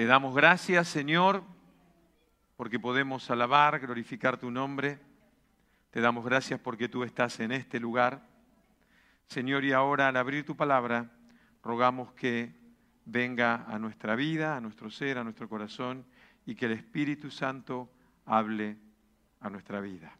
Te 0.00 0.06
damos 0.06 0.34
gracias, 0.34 0.88
Señor, 0.88 1.44
porque 2.56 2.80
podemos 2.80 3.30
alabar, 3.30 3.78
glorificar 3.80 4.38
tu 4.38 4.50
nombre. 4.50 4.98
Te 5.90 6.00
damos 6.00 6.24
gracias 6.24 6.58
porque 6.58 6.88
tú 6.88 7.04
estás 7.04 7.38
en 7.40 7.52
este 7.52 7.78
lugar. 7.78 8.26
Señor, 9.26 9.62
y 9.62 9.72
ahora 9.72 10.08
al 10.08 10.16
abrir 10.16 10.46
tu 10.46 10.56
palabra, 10.56 11.10
rogamos 11.62 12.14
que 12.14 12.50
venga 13.04 13.66
a 13.68 13.78
nuestra 13.78 14.16
vida, 14.16 14.56
a 14.56 14.60
nuestro 14.62 14.90
ser, 14.90 15.18
a 15.18 15.22
nuestro 15.22 15.50
corazón, 15.50 16.06
y 16.46 16.54
que 16.54 16.64
el 16.64 16.72
Espíritu 16.72 17.30
Santo 17.30 17.92
hable 18.24 18.78
a 19.40 19.50
nuestra 19.50 19.82
vida. 19.82 20.16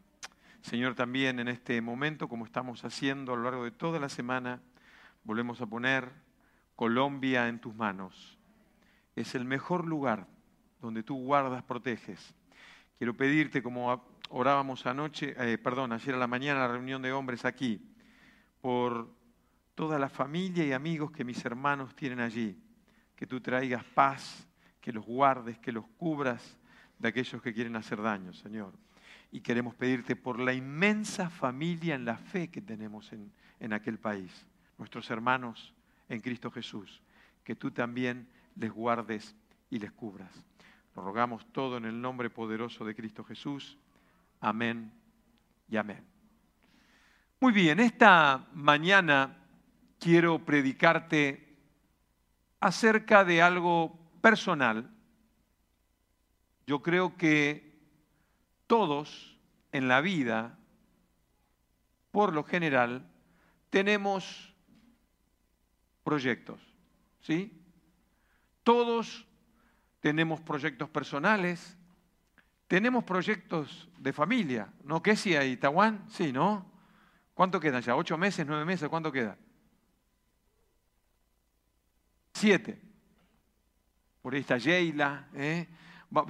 Señor, 0.60 0.94
también 0.94 1.40
en 1.40 1.48
este 1.48 1.80
momento, 1.80 2.28
como 2.28 2.44
estamos 2.44 2.84
haciendo 2.84 3.32
a 3.32 3.36
lo 3.36 3.44
largo 3.44 3.64
de 3.64 3.70
toda 3.70 3.98
la 3.98 4.10
semana, 4.10 4.60
volvemos 5.24 5.58
a 5.62 5.66
poner 5.66 6.12
Colombia 6.76 7.48
en 7.48 7.60
tus 7.60 7.74
manos. 7.74 8.39
Es 9.16 9.34
el 9.34 9.44
mejor 9.44 9.86
lugar 9.86 10.26
donde 10.80 11.02
tú 11.02 11.16
guardas, 11.16 11.62
proteges. 11.62 12.34
Quiero 12.98 13.16
pedirte, 13.16 13.62
como 13.62 14.04
orábamos 14.30 14.86
anoche, 14.86 15.34
eh, 15.38 15.58
perdón, 15.58 15.92
ayer 15.92 16.14
a 16.14 16.18
la 16.18 16.26
mañana, 16.26 16.60
la 16.60 16.68
reunión 16.68 17.02
de 17.02 17.12
hombres 17.12 17.44
aquí, 17.44 17.80
por 18.60 19.10
toda 19.74 19.98
la 19.98 20.08
familia 20.08 20.64
y 20.64 20.72
amigos 20.72 21.10
que 21.10 21.24
mis 21.24 21.44
hermanos 21.44 21.94
tienen 21.94 22.20
allí, 22.20 22.62
que 23.16 23.26
tú 23.26 23.40
traigas 23.40 23.84
paz, 23.84 24.46
que 24.80 24.92
los 24.92 25.04
guardes, 25.04 25.58
que 25.58 25.72
los 25.72 25.86
cubras 25.96 26.58
de 26.98 27.08
aquellos 27.08 27.42
que 27.42 27.52
quieren 27.52 27.76
hacer 27.76 28.00
daño, 28.00 28.32
Señor. 28.32 28.72
Y 29.32 29.40
queremos 29.40 29.74
pedirte 29.74 30.16
por 30.16 30.38
la 30.38 30.52
inmensa 30.52 31.30
familia 31.30 31.94
en 31.94 32.04
la 32.04 32.16
fe 32.16 32.50
que 32.50 32.60
tenemos 32.60 33.12
en, 33.12 33.32
en 33.58 33.72
aquel 33.72 33.98
país, 33.98 34.46
nuestros 34.78 35.10
hermanos 35.10 35.74
en 36.08 36.20
Cristo 36.20 36.50
Jesús, 36.50 37.02
que 37.44 37.54
tú 37.54 37.70
también 37.70 38.28
les 38.56 38.70
guardes 38.70 39.34
y 39.70 39.78
les 39.78 39.92
cubras. 39.92 40.30
Lo 40.96 41.02
rogamos 41.02 41.46
todo 41.52 41.76
en 41.76 41.84
el 41.84 42.00
nombre 42.00 42.30
poderoso 42.30 42.84
de 42.84 42.94
Cristo 42.94 43.24
Jesús. 43.24 43.78
Amén 44.40 44.92
y 45.68 45.76
amén. 45.76 46.04
Muy 47.40 47.52
bien, 47.52 47.80
esta 47.80 48.48
mañana 48.52 49.36
quiero 49.98 50.44
predicarte 50.44 51.56
acerca 52.58 53.24
de 53.24 53.40
algo 53.40 53.98
personal. 54.20 54.90
Yo 56.66 56.82
creo 56.82 57.16
que 57.16 57.78
todos 58.66 59.38
en 59.72 59.88
la 59.88 60.00
vida, 60.00 60.58
por 62.10 62.34
lo 62.34 62.44
general, 62.44 63.08
tenemos 63.70 64.54
proyectos, 66.04 66.60
¿sí? 67.22 67.59
Todos 68.70 69.26
tenemos 69.98 70.40
proyectos 70.40 70.88
personales, 70.88 71.76
tenemos 72.68 73.02
proyectos 73.02 73.88
de 73.98 74.12
familia, 74.12 74.72
¿no? 74.84 75.02
¿Qué 75.02 75.16
si 75.16 75.34
hay? 75.34 75.56
¿Tahuán? 75.56 76.04
Sí, 76.08 76.30
¿no? 76.30 76.70
¿Cuánto 77.34 77.58
queda 77.58 77.80
ya? 77.80 77.96
¿Ocho 77.96 78.16
meses, 78.16 78.46
nueve 78.46 78.64
meses? 78.64 78.88
¿Cuánto 78.88 79.10
queda? 79.10 79.36
Siete. 82.32 82.80
Por 84.22 84.34
ahí 84.34 84.40
está 84.40 84.56
Sheila, 84.56 85.26
¿eh? 85.34 85.66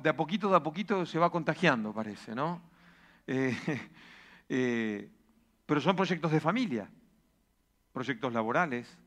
De 0.02 0.08
a 0.08 0.16
poquito, 0.16 0.48
de 0.48 0.56
a 0.56 0.62
poquito 0.62 1.04
se 1.04 1.18
va 1.18 1.30
contagiando, 1.30 1.92
parece, 1.92 2.34
¿no? 2.34 2.62
Eh, 3.26 3.54
eh, 4.48 5.10
pero 5.66 5.78
son 5.82 5.94
proyectos 5.94 6.32
de 6.32 6.40
familia, 6.40 6.90
proyectos 7.92 8.32
laborales. 8.32 8.98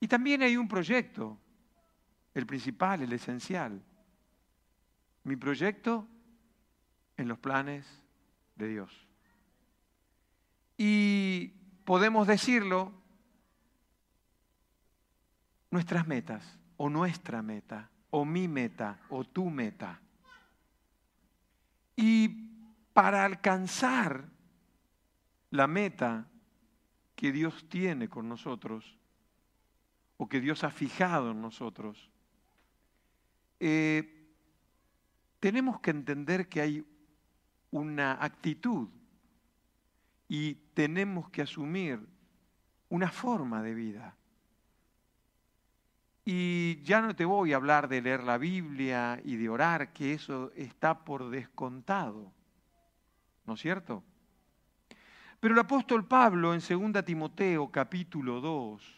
Y 0.00 0.08
también 0.08 0.42
hay 0.42 0.56
un 0.56 0.68
proyecto 0.68 1.38
el 2.38 2.46
principal, 2.46 3.02
el 3.02 3.12
esencial. 3.12 3.82
Mi 5.24 5.36
proyecto 5.36 6.06
en 7.16 7.28
los 7.28 7.38
planes 7.38 7.84
de 8.54 8.68
Dios. 8.68 9.08
Y 10.76 11.48
podemos 11.84 12.28
decirlo, 12.28 12.92
nuestras 15.70 16.06
metas, 16.06 16.58
o 16.76 16.88
nuestra 16.88 17.42
meta, 17.42 17.90
o 18.10 18.24
mi 18.24 18.46
meta, 18.46 19.00
o 19.10 19.24
tu 19.24 19.50
meta. 19.50 20.00
Y 21.96 22.28
para 22.92 23.24
alcanzar 23.24 24.28
la 25.50 25.66
meta 25.66 26.28
que 27.16 27.32
Dios 27.32 27.68
tiene 27.68 28.08
con 28.08 28.28
nosotros, 28.28 28.96
o 30.18 30.28
que 30.28 30.40
Dios 30.40 30.64
ha 30.64 30.70
fijado 30.70 31.30
en 31.30 31.40
nosotros, 31.40 32.10
eh, 33.60 34.28
tenemos 35.40 35.80
que 35.80 35.90
entender 35.90 36.48
que 36.48 36.60
hay 36.60 36.84
una 37.70 38.22
actitud 38.22 38.88
y 40.28 40.54
tenemos 40.74 41.30
que 41.30 41.42
asumir 41.42 42.00
una 42.88 43.10
forma 43.10 43.62
de 43.62 43.74
vida. 43.74 44.16
Y 46.24 46.82
ya 46.82 47.00
no 47.00 47.16
te 47.16 47.24
voy 47.24 47.52
a 47.52 47.56
hablar 47.56 47.88
de 47.88 48.02
leer 48.02 48.22
la 48.22 48.36
Biblia 48.36 49.20
y 49.24 49.36
de 49.36 49.48
orar, 49.48 49.92
que 49.92 50.12
eso 50.12 50.52
está 50.54 51.04
por 51.04 51.30
descontado, 51.30 52.30
¿no 53.46 53.54
es 53.54 53.60
cierto? 53.60 54.02
Pero 55.40 55.54
el 55.54 55.60
apóstol 55.60 56.06
Pablo 56.06 56.52
en 56.52 56.60
2 56.60 57.04
Timoteo 57.04 57.70
capítulo 57.70 58.40
2, 58.40 58.97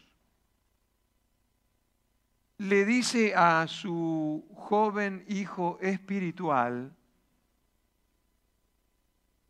le 2.61 2.85
dice 2.85 3.33
a 3.35 3.65
su 3.67 4.45
joven 4.53 5.25
hijo 5.27 5.79
espiritual 5.81 6.95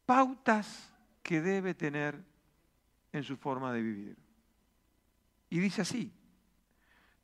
pautas 0.05 0.93
que 1.21 1.41
debe 1.41 1.73
tener 1.73 2.23
en 3.11 3.23
su 3.23 3.35
forma 3.35 3.73
de 3.73 3.81
vivir. 3.81 4.17
Y 5.49 5.59
dice 5.59 5.81
así, 5.81 6.09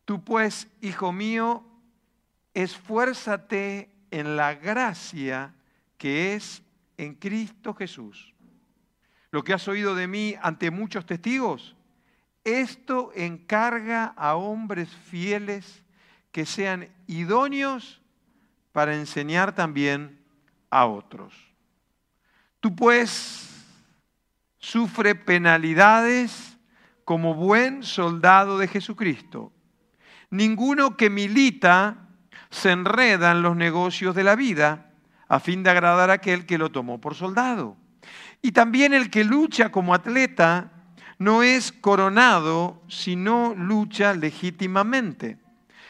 tú 0.03 0.21
pues, 0.25 0.67
hijo 0.81 1.13
mío, 1.13 1.65
esfuérzate 2.53 3.89
en 4.11 4.35
la 4.35 4.55
gracia 4.55 5.55
que 5.97 6.35
es 6.35 6.63
en 6.97 7.15
Cristo 7.15 7.73
Jesús. 7.73 8.33
Lo 9.31 9.41
que 9.41 9.53
has 9.53 9.65
oído 9.69 9.95
de 9.95 10.07
mí 10.07 10.35
ante 10.41 10.69
muchos 10.69 11.05
testigos, 11.05 11.76
esto 12.47 13.11
encarga 13.13 14.05
a 14.15 14.35
hombres 14.35 14.89
fieles 14.89 15.83
que 16.31 16.45
sean 16.45 16.87
idóneos 17.05 18.01
para 18.71 18.95
enseñar 18.95 19.53
también 19.53 20.23
a 20.69 20.85
otros. 20.85 21.33
Tú 22.59 22.75
pues 22.75 23.65
sufre 24.57 25.15
penalidades 25.15 26.57
como 27.03 27.33
buen 27.33 27.83
soldado 27.83 28.57
de 28.57 28.67
Jesucristo. 28.67 29.51
Ninguno 30.29 30.97
que 30.97 31.09
milita 31.09 32.07
se 32.49 32.71
enreda 32.71 33.31
en 33.31 33.41
los 33.41 33.55
negocios 33.55 34.15
de 34.15 34.23
la 34.23 34.35
vida 34.35 34.91
a 35.27 35.39
fin 35.39 35.63
de 35.63 35.69
agradar 35.69 36.09
a 36.09 36.13
aquel 36.13 36.45
que 36.45 36.57
lo 36.57 36.71
tomó 36.71 37.01
por 37.01 37.15
soldado. 37.15 37.75
Y 38.41 38.51
también 38.51 38.93
el 38.93 39.09
que 39.09 39.23
lucha 39.23 39.69
como 39.69 39.93
atleta 39.93 40.71
no 41.17 41.43
es 41.43 41.71
coronado 41.71 42.81
si 42.87 43.15
no 43.15 43.55
lucha 43.55 44.13
legítimamente. 44.13 45.37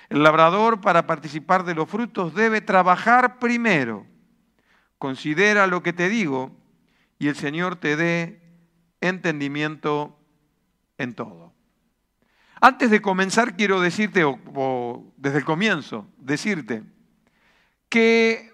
El 0.09 0.23
labrador 0.23 0.79
para 0.79 1.05
participar 1.05 1.65
de 1.65 1.75
los 1.75 1.89
frutos 1.89 2.33
debe 2.33 2.61
trabajar 2.61 3.39
primero. 3.39 4.05
Considera 4.97 5.67
lo 5.67 5.83
que 5.83 5.93
te 5.93 6.09
digo 6.09 6.55
y 7.19 7.27
el 7.27 7.35
Señor 7.35 7.75
te 7.75 7.95
dé 7.95 8.41
entendimiento 9.01 10.17
en 10.97 11.13
todo. 11.13 11.53
Antes 12.61 12.89
de 12.89 13.01
comenzar 13.01 13.55
quiero 13.55 13.81
decirte, 13.81 14.23
o, 14.23 15.13
desde 15.17 15.39
el 15.39 15.45
comienzo, 15.45 16.07
decirte 16.17 16.83
que 17.89 18.51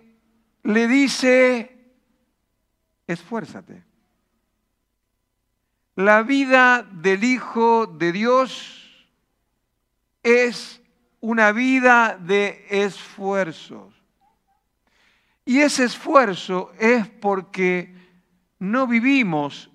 le 0.64 0.88
dice, 0.88 1.94
esfuérzate. 3.08 3.84
La 5.96 6.24
vida 6.24 6.82
del 6.82 7.24
Hijo 7.24 7.86
de 7.86 8.12
Dios 8.12 9.08
es 10.24 10.82
una 11.20 11.52
vida 11.52 12.18
de 12.20 12.66
esfuerzos. 12.70 13.94
Y 15.46 15.60
ese 15.60 15.84
esfuerzo 15.84 16.72
es 16.80 17.08
porque 17.08 17.96
no 18.60 18.88
vivimos 18.88 19.70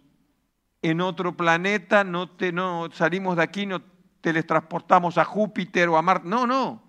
en 0.82 1.00
otro 1.00 1.37
planeta, 1.37 2.03
no, 2.03 2.31
no 2.53 2.88
salimos 2.93 3.37
de 3.37 3.43
aquí, 3.43 3.67
no 3.67 3.82
teletransportamos 4.21 5.19
a 5.19 5.25
Júpiter 5.25 5.88
o 5.88 5.97
a 5.97 6.03
Marte. 6.03 6.29
No, 6.29 6.47
no. 6.47 6.82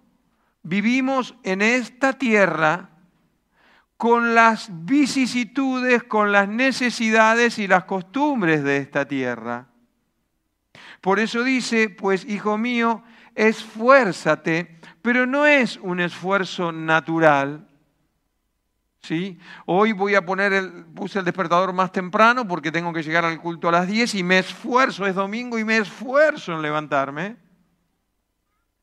Vivimos 0.64 1.36
en 1.44 1.62
esta 1.62 2.14
tierra 2.14 2.90
con 4.00 4.34
las 4.34 4.70
vicisitudes, 4.86 6.04
con 6.04 6.32
las 6.32 6.48
necesidades 6.48 7.60
y 7.60 7.68
las 7.68 7.84
costumbres 7.84 8.64
de 8.64 8.78
esta 8.78 9.06
tierra. 9.06 9.68
Por 11.02 11.20
eso 11.20 11.44
dice, 11.44 11.90
pues 11.90 12.24
hijo 12.24 12.58
mío, 12.58 13.04
esfuérzate, 13.36 14.80
pero 15.02 15.26
no 15.26 15.46
es 15.46 15.76
un 15.82 16.00
esfuerzo 16.00 16.72
natural. 16.72 17.68
¿Sí? 19.02 19.38
Hoy 19.66 19.92
voy 19.92 20.16
a 20.16 20.26
poner 20.26 20.54
el, 20.54 20.86
puse 20.86 21.20
el 21.20 21.26
despertador 21.26 21.74
más 21.74 21.92
temprano 21.92 22.48
porque 22.48 22.72
tengo 22.72 22.94
que 22.94 23.04
llegar 23.04 23.26
al 23.26 23.42
culto 23.42 23.68
a 23.68 23.74
las 23.74 23.86
10 23.86 24.16
y 24.16 24.24
me 24.24 24.40
esfuerzo, 24.40 25.08
es 25.08 25.16
domingo 25.16 25.60
y 25.60 25.66
me 25.66 25.76
esfuerzo 25.76 26.54
en 26.54 26.62
levantarme. 26.62 27.36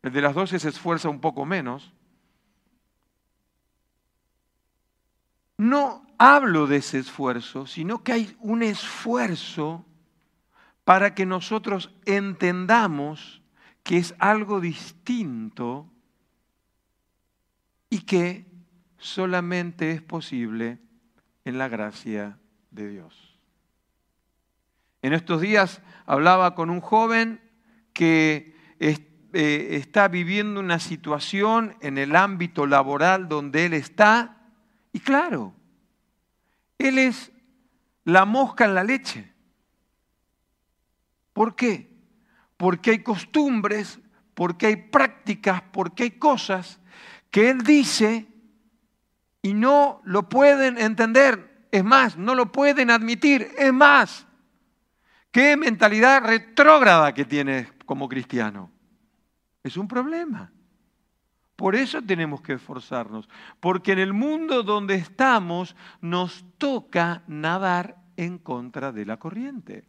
El 0.02 0.12
de 0.12 0.20
las 0.20 0.34
12 0.34 0.58
se 0.58 0.68
esfuerza 0.68 1.08
un 1.08 1.22
poco 1.22 1.46
menos. 1.46 1.95
No 5.58 6.06
hablo 6.18 6.66
de 6.66 6.76
ese 6.76 6.98
esfuerzo, 6.98 7.66
sino 7.66 8.02
que 8.02 8.12
hay 8.12 8.36
un 8.40 8.62
esfuerzo 8.62 9.84
para 10.84 11.14
que 11.14 11.26
nosotros 11.26 11.90
entendamos 12.04 13.42
que 13.82 13.98
es 13.98 14.14
algo 14.18 14.60
distinto 14.60 15.90
y 17.88 18.00
que 18.00 18.46
solamente 18.98 19.92
es 19.92 20.02
posible 20.02 20.78
en 21.44 21.58
la 21.58 21.68
gracia 21.68 22.38
de 22.70 22.88
Dios. 22.88 23.38
En 25.02 25.12
estos 25.12 25.40
días 25.40 25.82
hablaba 26.04 26.54
con 26.54 26.68
un 26.68 26.80
joven 26.80 27.40
que 27.92 28.56
eh, 28.80 28.98
está 29.32 30.08
viviendo 30.08 30.60
una 30.60 30.78
situación 30.78 31.76
en 31.80 31.98
el 31.98 32.16
ámbito 32.16 32.66
laboral 32.66 33.28
donde 33.28 33.66
él 33.66 33.74
está 33.74 34.35
y 34.96 35.00
claro, 35.00 35.52
él 36.78 36.96
es 36.96 37.31
la 38.04 38.25
mosca 38.25 38.64
en 38.64 38.75
la 38.75 38.82
leche. 38.82 39.31
¿Por 41.34 41.54
qué? 41.54 41.94
Porque 42.56 42.93
hay 42.93 43.02
costumbres, 43.02 44.00
porque 44.32 44.69
hay 44.69 44.76
prácticas, 44.76 45.60
porque 45.70 46.04
hay 46.04 46.10
cosas 46.12 46.81
que 47.31 47.50
Él 47.50 47.58
dice 47.58 48.26
y 49.43 49.52
no 49.52 50.00
lo 50.04 50.31
pueden 50.31 50.78
entender. 50.78 51.66
Es 51.70 51.84
más, 51.84 52.16
no 52.16 52.34
lo 52.34 52.50
pueden 52.50 52.90
admitir. 52.90 53.50
Es 53.58 53.75
más, 53.75 54.26
qué 55.31 55.58
mentalidad 55.58 56.25
retrógrada 56.25 57.12
que 57.12 57.26
tiene 57.26 57.69
como 57.84 58.08
cristiano. 58.08 58.70
Es 59.62 59.76
un 59.76 59.88
problema. 59.88 60.50
Por 61.56 61.74
eso 61.74 62.02
tenemos 62.02 62.42
que 62.42 62.52
esforzarnos, 62.52 63.28
porque 63.60 63.92
en 63.92 63.98
el 63.98 64.12
mundo 64.12 64.62
donde 64.62 64.94
estamos 64.94 65.74
nos 66.00 66.44
toca 66.58 67.22
nadar 67.26 67.96
en 68.16 68.38
contra 68.38 68.92
de 68.92 69.06
la 69.06 69.18
corriente. 69.18 69.88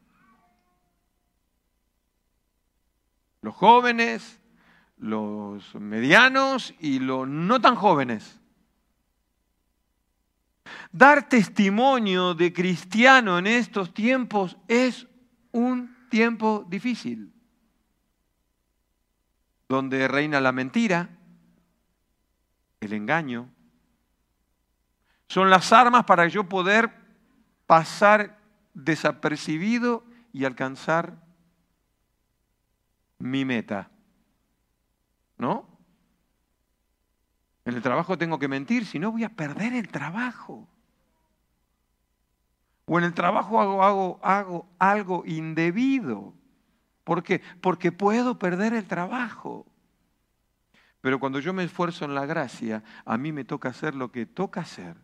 los 3.47 3.55
jóvenes, 3.55 4.41
los 4.97 5.73
medianos 5.75 6.73
y 6.79 6.99
los 6.99 7.27
no 7.27 7.61
tan 7.61 7.75
jóvenes. 7.75 8.41
Dar 10.91 11.29
testimonio 11.29 12.33
de 12.33 12.51
cristiano 12.51 13.37
en 13.37 13.47
estos 13.47 13.93
tiempos 13.93 14.57
es 14.67 15.07
un 15.51 15.95
tiempo 16.09 16.65
difícil, 16.67 17.31
donde 19.69 20.09
reina 20.09 20.41
la 20.41 20.51
mentira, 20.51 21.16
el 22.87 22.93
engaño. 22.93 23.49
Son 25.27 25.49
las 25.49 25.71
armas 25.71 26.05
para 26.05 26.27
yo 26.27 26.47
poder 26.49 26.91
pasar 27.65 28.39
desapercibido 28.73 30.03
y 30.33 30.45
alcanzar 30.45 31.21
mi 33.19 33.45
meta. 33.45 33.89
¿No? 35.37 35.67
En 37.65 37.75
el 37.75 37.81
trabajo 37.81 38.17
tengo 38.17 38.39
que 38.39 38.47
mentir, 38.47 38.85
si 38.85 38.97
no 38.97 39.11
voy 39.11 39.25
a 39.25 39.29
perder 39.29 39.73
el 39.73 39.89
trabajo. 39.89 40.67
O 42.85 42.97
en 42.97 43.03
el 43.03 43.13
trabajo 43.13 43.59
hago, 43.59 43.83
hago, 43.83 44.19
hago 44.23 44.69
algo 44.79 45.23
indebido. 45.25 46.33
¿Por 47.03 47.23
qué? 47.23 47.41
Porque 47.61 47.91
puedo 47.91 48.39
perder 48.39 48.73
el 48.73 48.85
trabajo. 48.85 49.65
Pero 51.01 51.19
cuando 51.19 51.39
yo 51.39 51.53
me 51.53 51.63
esfuerzo 51.63 52.05
en 52.05 52.15
la 52.15 52.25
gracia, 52.25 52.83
a 53.05 53.17
mí 53.17 53.31
me 53.31 53.43
toca 53.43 53.69
hacer 53.69 53.95
lo 53.95 54.11
que 54.11 54.25
toca 54.25 54.61
hacer. 54.61 54.97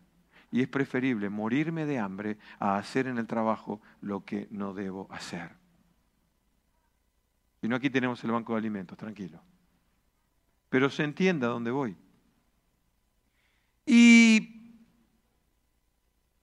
Y 0.50 0.60
es 0.60 0.68
preferible 0.68 1.30
morirme 1.30 1.86
de 1.86 1.98
hambre 1.98 2.38
a 2.58 2.76
hacer 2.76 3.06
en 3.06 3.18
el 3.18 3.26
trabajo 3.26 3.80
lo 4.00 4.24
que 4.24 4.46
no 4.50 4.74
debo 4.74 5.08
hacer. 5.10 5.56
Y 7.62 7.68
no 7.68 7.76
aquí 7.76 7.90
tenemos 7.90 8.22
el 8.24 8.30
banco 8.30 8.52
de 8.52 8.58
alimentos, 8.58 8.96
tranquilo. 8.98 9.40
Pero 10.68 10.90
se 10.90 11.04
entienda 11.04 11.48
dónde 11.48 11.70
voy. 11.70 11.96
Y 13.86 14.78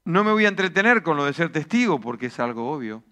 no 0.03 0.23
me 0.23 0.31
voy 0.31 0.45
a 0.45 0.49
entretener 0.49 1.03
con 1.03 1.17
lo 1.17 1.25
de 1.25 1.33
ser 1.33 1.51
testigo 1.51 1.99
porque 1.99 2.27
es 2.27 2.39
algo 2.39 2.71
obvio. 2.71 3.03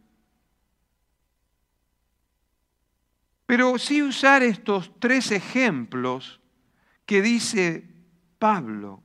Pero 3.49 3.79
sí 3.79 4.03
usar 4.03 4.43
estos 4.43 4.99
tres 4.99 5.31
ejemplos 5.31 6.39
que 7.07 7.19
dice 7.19 7.83
Pablo. 8.37 9.01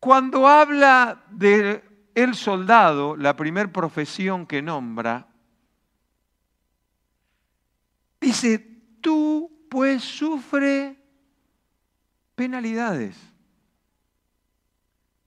Cuando 0.00 0.48
habla 0.48 1.24
de 1.30 1.84
el 2.16 2.34
soldado, 2.34 3.16
la 3.16 3.36
primer 3.36 3.70
profesión 3.70 4.48
que 4.48 4.62
nombra, 4.62 5.28
Dice, 8.20 8.58
tú 9.00 9.68
pues 9.70 10.02
sufre 10.02 11.00
penalidades. 12.34 13.16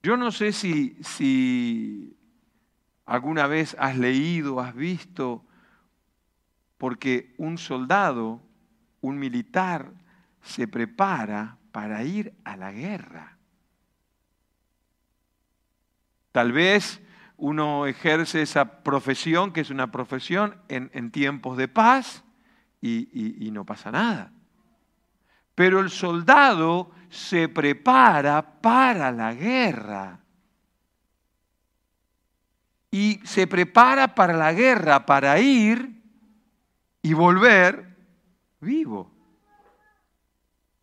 Yo 0.03 0.17
no 0.17 0.33
sé 0.33 0.51
si, 0.51 0.97
si 1.01 2.17
alguna 3.05 3.47
vez 3.47 3.77
has 3.79 3.97
leído, 3.97 4.59
has 4.59 4.75
visto, 4.75 5.45
porque 6.81 7.35
un 7.37 7.59
soldado, 7.59 8.41
un 9.01 9.19
militar, 9.19 9.91
se 10.41 10.67
prepara 10.67 11.59
para 11.71 12.03
ir 12.03 12.33
a 12.43 12.57
la 12.57 12.71
guerra. 12.71 13.37
Tal 16.31 16.51
vez 16.51 16.99
uno 17.37 17.85
ejerce 17.85 18.41
esa 18.41 18.81
profesión, 18.81 19.53
que 19.53 19.61
es 19.61 19.69
una 19.69 19.91
profesión 19.91 20.55
en, 20.69 21.11
tiempos 21.11 21.55
de 21.55 21.67
paz, 21.67 22.23
y, 22.81 23.47
no 23.51 23.63
pasa 23.63 23.91
nada. 23.91 24.33
Pero 25.53 25.81
el 25.81 25.91
soldado 25.91 26.89
se 27.11 27.47
prepara 27.47 28.59
para 28.59 29.11
la 29.11 29.35
guerra. 29.35 30.19
Y 32.89 33.19
se 33.23 33.45
prepara 33.45 34.15
para 34.15 34.33
la 34.33 34.51
guerra, 34.51 35.05
para 35.05 35.39
ir 35.39 36.00
y 37.01 37.13
volver 37.13 37.97
vivo. 38.59 39.11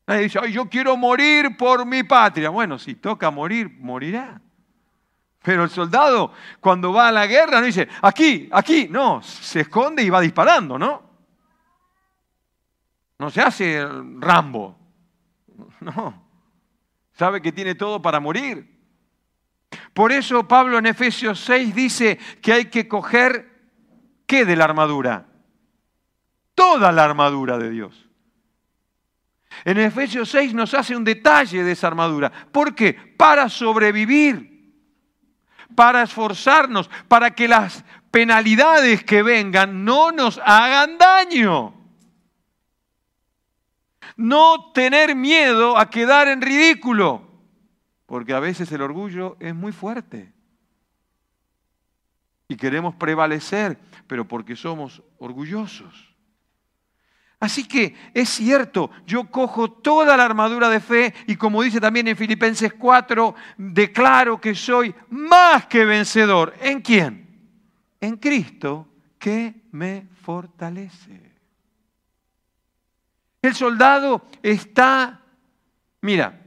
Nadie 0.07 0.23
dice, 0.23 0.39
Ay, 0.43 0.53
yo 0.53 0.69
quiero 0.69 0.97
morir 0.97 1.57
por 1.57 1.85
mi 1.85 2.03
patria. 2.03 2.49
Bueno, 2.49 2.79
si 2.79 2.95
toca 2.95 3.31
morir, 3.31 3.71
morirá. 3.79 4.41
Pero 5.43 5.65
el 5.65 5.71
soldado, 5.71 6.33
cuando 6.61 6.93
va 6.93 7.09
a 7.09 7.13
la 7.13 7.27
guerra, 7.27 7.61
no 7.61 7.67
dice, 7.67 7.89
aquí, 8.03 8.49
aquí. 8.53 8.89
No, 8.89 9.23
se 9.23 9.61
esconde 9.61 10.03
y 10.03 10.11
va 10.11 10.21
disparando, 10.21 10.79
¿no? 10.79 11.03
No 13.19 13.31
se 13.31 13.41
hace 13.41 13.87
Rambo. 14.19 14.77
No. 15.81 16.29
Sabe 17.13 17.43
que 17.43 17.53
tiene 17.53 17.75
todo 17.75 18.01
para 18.01 18.21
morir. 18.21 18.79
Por 19.93 20.13
eso 20.13 20.47
Pablo 20.47 20.79
en 20.79 20.87
Efesios 20.87 21.41
6 21.41 21.75
dice 21.75 22.19
que 22.41 22.53
hay 22.53 22.65
que 22.67 22.87
coger 22.87 23.59
¿qué 24.27 24.45
de 24.45 24.55
la 24.55 24.65
armadura? 24.65 25.27
Toda 26.59 26.91
la 26.91 27.05
armadura 27.05 27.57
de 27.57 27.71
Dios. 27.71 28.09
En 29.65 29.79
Efesios 29.79 30.29
6 30.31 30.55
nos 30.55 30.75
hace 30.75 30.97
un 30.97 31.05
detalle 31.05 31.63
de 31.63 31.71
esa 31.71 31.87
armadura. 31.87 32.33
¿Por 32.51 32.75
qué? 32.75 32.95
Para 32.95 33.49
sobrevivir, 33.49 34.75
para 35.77 36.03
esforzarnos, 36.03 36.91
para 37.07 37.31
que 37.31 37.47
las 37.47 37.85
penalidades 38.11 39.05
que 39.05 39.23
vengan 39.23 39.85
no 39.85 40.11
nos 40.11 40.41
hagan 40.45 40.99
daño. 40.99 41.75
No 44.17 44.73
tener 44.73 45.15
miedo 45.15 45.79
a 45.79 45.89
quedar 45.89 46.27
en 46.27 46.43
ridículo, 46.43 47.23
porque 48.05 48.35
a 48.35 48.41
veces 48.41 48.73
el 48.73 48.83
orgullo 48.83 49.37
es 49.39 49.55
muy 49.55 49.71
fuerte. 49.71 50.33
Y 52.49 52.57
queremos 52.57 52.97
prevalecer, 52.97 53.79
pero 54.09 54.27
porque 54.27 54.57
somos 54.57 55.05
orgullosos. 55.19 56.08
Así 57.41 57.69
que 57.69 57.95
es 58.15 58.29
cierto, 58.31 58.91
yo 59.07 59.31
cojo 59.31 59.71
toda 59.71 60.17
la 60.17 60.25
armadura 60.25 60.69
de 60.69 60.81
fe 60.81 61.15
y 61.27 61.37
como 61.37 61.63
dice 61.63 61.81
también 61.81 62.09
en 62.09 62.17
Filipenses 62.17 62.73
4, 62.73 63.35
declaro 63.57 64.41
que 64.41 64.57
soy 64.57 64.93
más 65.11 65.67
que 65.67 65.85
vencedor. 65.85 66.55
¿En 66.61 66.81
quién? 66.81 67.29
En 68.01 68.17
Cristo 68.17 68.89
que 69.19 69.63
me 69.71 70.09
fortalece. 70.23 71.33
El 73.41 73.55
soldado 73.55 74.27
está, 74.43 75.23
mira, 76.01 76.43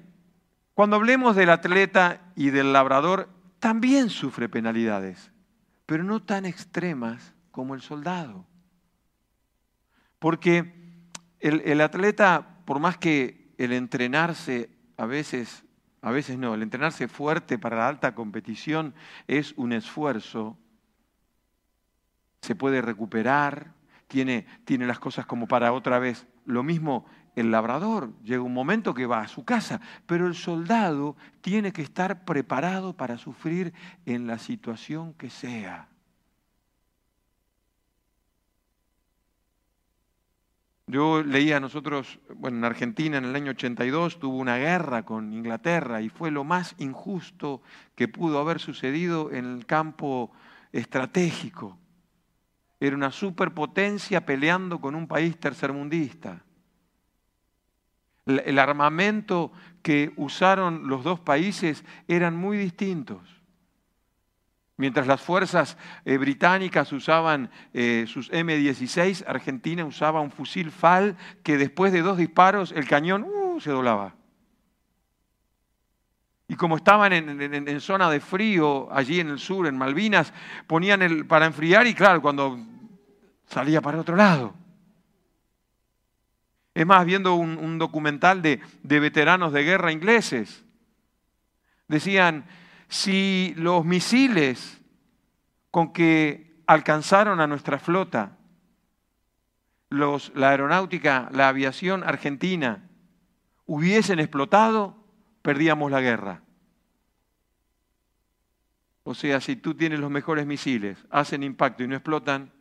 cuando 0.74 0.98
hablemos 0.98 1.38
del 1.38 1.52
atleta 1.52 2.34
y 2.36 2.50
del 2.50 2.74
labrador, 2.74 3.30
también 3.60 4.10
sufre 4.10 4.50
penalidades, 4.50 5.32
pero 5.86 6.04
no 6.04 6.22
tan 6.22 6.46
extremas 6.46 7.34
como 7.50 7.76
el 7.76 7.82
soldado. 7.82 8.46
Porque 10.20 10.81
el, 11.42 11.82
atleta, 11.82 12.60
por 12.66 12.80
más 12.80 12.98
que 12.98 13.54
el 13.58 13.74
entrenarse 13.74 14.70
a 14.98 15.06
veces, 15.06 15.66
a 16.02 16.12
veces 16.12 16.38
no, 16.38 16.54
el 16.54 16.62
entrenarse 16.62 17.08
fuerte 17.08 17.58
para 17.58 17.78
la 17.78 17.88
alta 17.88 18.16
competición 18.16 18.94
es 19.28 19.54
un 19.58 19.74
esfuerzo, 19.74 20.58
se 22.42 22.56
puede 22.56 22.82
recuperar, 22.82 23.74
tiene, 24.08 24.46
tiene 24.66 24.86
las 24.86 25.00
cosas 25.00 25.26
como 25.26 25.48
para 25.48 25.74
otra 25.74 26.00
vez. 26.00 26.28
Lo 26.46 26.64
mismo 26.64 27.06
el 27.36 27.52
labrador, 27.52 28.14
llega 28.24 28.42
un 28.42 28.54
momento 28.54 28.94
que 28.94 29.06
va 29.06 29.22
a 29.22 29.28
su 29.28 29.46
casa, 29.46 29.80
pero 30.06 30.28
el 30.28 30.36
soldado 30.36 31.16
tiene 31.42 31.72
que 31.72 31.82
estar 31.82 32.26
preparado 32.26 32.96
para 32.96 33.18
sufrir 33.18 33.74
en 34.06 34.28
la 34.28 34.38
situación 34.38 35.14
que 35.14 35.30
sea. 35.30 35.91
Yo 40.92 41.24
leía 41.24 41.56
a 41.56 41.60
nosotros, 41.62 42.20
bueno, 42.36 42.58
en 42.58 42.66
Argentina 42.66 43.18
en 43.18 43.24
el 43.24 43.34
año 43.34 43.52
82 43.52 44.20
tuvo 44.20 44.36
una 44.36 44.58
guerra 44.58 45.06
con 45.06 45.32
Inglaterra 45.32 46.02
y 46.02 46.10
fue 46.10 46.32
lo 46.32 46.44
más 46.44 46.76
injusto 46.80 47.62
que 47.96 48.10
pudo 48.10 48.40
haber 48.40 48.60
sucedido 48.60 49.32
en 49.32 49.46
el 49.46 49.66
campo 49.66 50.34
estratégico. 50.74 51.78
Era 52.78 52.94
una 52.94 53.10
superpotencia 53.10 54.26
peleando 54.26 54.82
con 54.82 54.94
un 54.94 55.08
país 55.08 55.40
tercermundista. 55.40 56.44
El 58.26 58.60
armamento 58.60 59.54
que 59.82 60.12
usaron 60.18 60.90
los 60.90 61.06
dos 61.06 61.22
países 61.22 61.86
eran 62.10 62.36
muy 62.36 62.58
distintos. 62.58 63.41
Mientras 64.82 65.06
las 65.06 65.22
fuerzas 65.22 65.78
eh, 66.06 66.18
británicas 66.18 66.92
usaban 66.92 67.52
eh, 67.72 68.06
sus 68.08 68.32
M16, 68.32 69.24
Argentina 69.28 69.86
usaba 69.86 70.22
un 70.22 70.32
fusil 70.32 70.72
FAL 70.72 71.16
que 71.44 71.60
después 71.60 71.94
de 71.94 72.02
dos 72.02 72.18
disparos 72.18 72.72
el 72.72 72.88
cañón 72.88 73.24
uh, 73.24 73.60
se 73.60 73.70
doblaba. 73.70 74.16
Y 76.48 76.56
como 76.56 76.78
estaban 76.78 77.14
en, 77.14 77.80
zona 77.80 78.10
de 78.10 78.20
frío, 78.22 78.92
allí 78.92 79.20
en 79.20 79.30
el 79.30 79.38
sur, 79.38 79.68
en 79.68 79.78
Malvinas, 79.78 80.34
ponían 80.66 81.04
el, 81.04 81.28
para 81.28 81.46
enfriar 81.46 81.86
y 81.86 81.94
claro, 81.94 82.20
cuando 82.20 82.58
salía 83.46 83.82
para 83.82 84.00
otro 84.00 84.16
lado. 84.16 84.56
Es 86.74 86.88
más, 86.88 87.06
viendo 87.06 87.36
un, 87.36 87.78
documental 87.78 88.42
de 88.42 88.60
veteranos 89.00 89.54
de 89.54 89.62
guerra 89.62 89.92
ingleses, 89.92 90.66
decían, 91.88 92.46
si 92.92 93.54
los 93.56 93.86
misiles 93.86 94.82
con 95.72 95.94
que 95.94 96.62
alcanzaron 96.68 97.40
a 97.40 97.48
nuestra 97.48 97.80
flota, 97.80 98.38
los, 99.90 100.34
la 100.36 100.50
aeronáutica, 100.50 101.30
la 101.32 101.48
aviación 101.48 102.04
argentina, 102.04 102.90
hubiesen 103.66 104.20
explotado, 104.20 104.98
perdíamos 105.42 105.90
la 105.90 106.02
guerra. 106.02 106.42
O 109.04 109.14
sea, 109.14 109.40
si 109.40 109.56
tú 109.56 109.74
tienes 109.74 110.02
los 110.02 110.12
mejores 110.12 110.46
misiles, 110.46 110.98
hacen 111.10 111.44
impacto 111.44 111.84
y 111.84 111.88
no 111.88 111.96
explotan, 111.96 112.52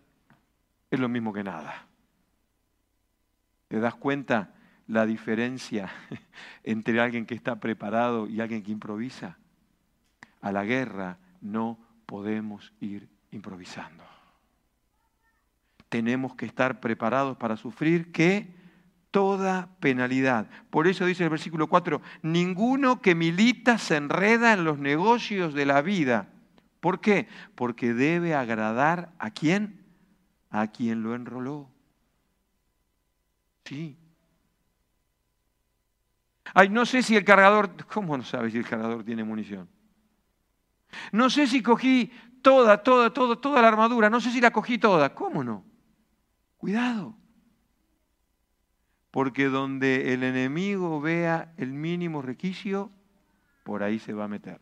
es 0.93 1.01
lo 1.01 1.09
mismo 1.09 1.33
que 1.33 1.43
nada. 1.43 1.87
¿Te 3.67 3.81
das 3.81 3.97
cuenta 3.97 4.55
la 4.87 5.07
diferencia 5.07 5.91
entre 6.63 7.01
alguien 7.01 7.27
que 7.27 7.35
está 7.35 7.59
preparado 7.59 8.29
y 8.29 8.41
alguien 8.41 8.63
que 8.63 8.71
improvisa? 8.71 9.40
A 10.41 10.53
la 10.53 10.65
guerra 10.65 11.19
no 11.41 11.79
podemos 12.07 12.73
ir 12.81 13.09
improvisando. 13.31 14.05
Tenemos 15.89 16.35
que 16.35 16.47
estar 16.47 16.81
preparados 16.81 17.37
para 17.37 17.57
sufrir 17.57 18.13
que 18.13 18.55
toda 19.11 19.69
penalidad. 19.81 20.49
Por 20.71 20.87
eso 20.87 21.05
dice 21.05 21.25
el 21.25 21.31
versículo 21.31 21.67
4, 21.67 22.01
ninguno 22.23 23.01
que 23.01 23.15
milita 23.15 23.79
se 23.79 23.97
enreda 23.97 24.53
en 24.53 24.65
los 24.65 24.79
negocios 24.79 25.53
de 25.55 25.67
la 25.67 25.83
vida. 25.83 26.29
¿Por 26.81 27.01
qué? 27.01 27.29
Porque 27.55 27.93
debe 27.93 28.35
agradar 28.35 29.13
a 29.19 29.31
quién? 29.31 29.85
A 30.51 30.69
quien 30.69 31.03
lo 31.03 31.15
enroló. 31.15 31.69
Sí. 33.65 33.97
Ay, 36.55 36.69
no 36.69 36.87
sé 36.87 37.03
si 37.03 37.17
el 37.17 37.25
cargador, 37.25 37.85
¿cómo 37.87 38.17
no 38.17 38.25
sabes 38.25 38.53
si 38.53 38.59
el 38.59 38.67
cargador 38.67 39.05
tiene 39.05 39.23
munición? 39.23 39.69
No 41.13 41.31
sé 41.31 41.47
si 41.47 41.63
cogí 41.63 42.13
toda, 42.43 42.83
toda, 42.83 43.13
toda, 43.13 43.37
toda 43.37 43.63
la 43.63 43.69
armadura, 43.69 44.11
no 44.11 44.21
sé 44.21 44.31
si 44.31 44.41
la 44.41 44.51
cogí 44.51 44.79
toda. 44.79 45.15
¿Cómo 45.15 45.45
no? 45.45 45.65
Cuidado. 46.57 47.17
Porque 49.11 49.47
donde 49.47 50.13
el 50.13 50.23
enemigo 50.23 51.01
vea 51.01 51.53
el 51.57 51.73
mínimo 51.73 52.23
requisito, 52.23 52.91
por 53.65 53.83
ahí 53.83 53.99
se 53.99 54.13
va 54.13 54.25
a 54.25 54.29
meter. 54.29 54.61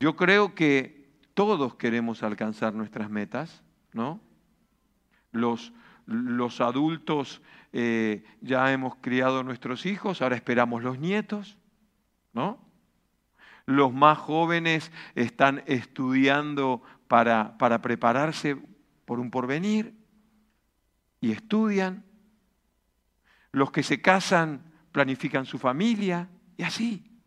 Yo 0.00 0.16
creo 0.16 0.54
que 0.54 1.10
todos 1.34 1.74
queremos 1.74 2.22
alcanzar 2.22 2.74
nuestras 2.74 3.10
metas, 3.10 3.62
¿no? 3.92 4.20
Los, 5.32 5.72
los 6.06 6.60
adultos 6.60 7.42
eh, 7.72 8.24
ya 8.40 8.72
hemos 8.72 8.96
criado 8.96 9.42
nuestros 9.42 9.86
hijos, 9.86 10.22
ahora 10.22 10.36
esperamos 10.36 10.82
los 10.82 10.98
nietos, 10.98 11.58
¿no? 12.32 12.67
Los 13.68 13.92
más 13.92 14.16
jóvenes 14.16 14.90
están 15.14 15.62
estudiando 15.66 16.82
para, 17.06 17.58
para 17.58 17.82
prepararse 17.82 18.56
por 19.04 19.20
un 19.20 19.30
porvenir 19.30 19.94
y 21.20 21.32
estudian. 21.32 22.02
Los 23.52 23.70
que 23.70 23.82
se 23.82 24.00
casan 24.00 24.62
planifican 24.90 25.44
su 25.44 25.58
familia 25.58 26.30
y 26.56 26.62
así. 26.62 27.20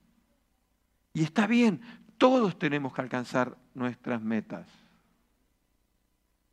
Y 1.13 1.21
está 1.21 1.45
bien, 1.45 1.79
todos 2.17 2.57
tenemos 2.57 2.91
que 2.91 3.01
alcanzar 3.01 3.55
nuestras 3.75 4.19
metas. 4.19 4.67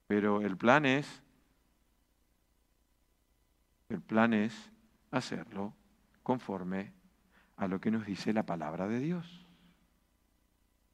Pero 0.07 0.43
el 0.43 0.59
plan 0.59 0.85
es, 0.85 1.23
el 3.89 4.03
plan 4.03 4.35
es 4.35 4.71
hacerlo 5.11 5.73
conforme 6.23 6.93
a 7.57 7.67
lo 7.67 7.81
que 7.81 7.91
nos 7.91 8.05
dice 8.05 8.35
la 8.35 8.43
palabra 8.43 8.87
de 8.87 9.01
Dios. 9.01 9.48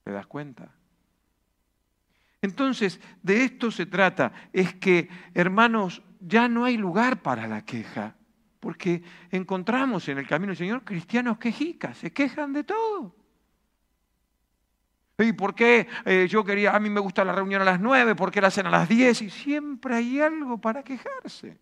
¿Te 0.04 0.12
das 0.12 0.26
cuenta? 0.26 0.70
Entonces, 2.42 3.00
de 3.23 3.44
esto 3.44 3.70
se 3.70 3.87
trata. 3.87 4.32
Es 4.52 4.75
que, 4.75 5.08
hermanos, 5.32 6.02
ya 6.20 6.46
no 6.46 6.64
hay 6.66 6.76
lugar 6.76 7.23
para 7.23 7.46
la 7.46 7.64
queja. 7.64 8.14
Porque 8.61 9.02
encontramos 9.30 10.08
en 10.08 10.18
el 10.18 10.26
camino 10.26 10.50
del 10.50 10.58
Señor 10.58 10.84
cristianos 10.84 11.38
quejicas, 11.38 11.99
se 11.99 12.12
quejan 12.12 12.52
de 12.52 12.64
todo. 12.64 13.14
¿Y 15.18 15.32
por 15.32 15.54
qué 15.54 15.87
eh, 16.04 16.26
yo 16.28 16.44
quería, 16.44 16.75
a 16.75 16.80
mí 16.80 16.90
me 16.90 17.00
gusta 17.00 17.25
la 17.25 17.32
reunión 17.32 17.62
a 17.62 17.64
las 17.64 17.80
nueve, 17.80 18.14
por 18.14 18.30
qué 18.30 18.40
la 18.40 18.49
hacen 18.49 18.66
a 18.66 18.70
las 18.70 18.88
diez? 18.88 19.23
Y 19.23 19.30
siempre 19.30 19.94
hay 19.94 20.20
algo 20.20 20.58
para 20.58 20.82
quejarse. 20.82 21.58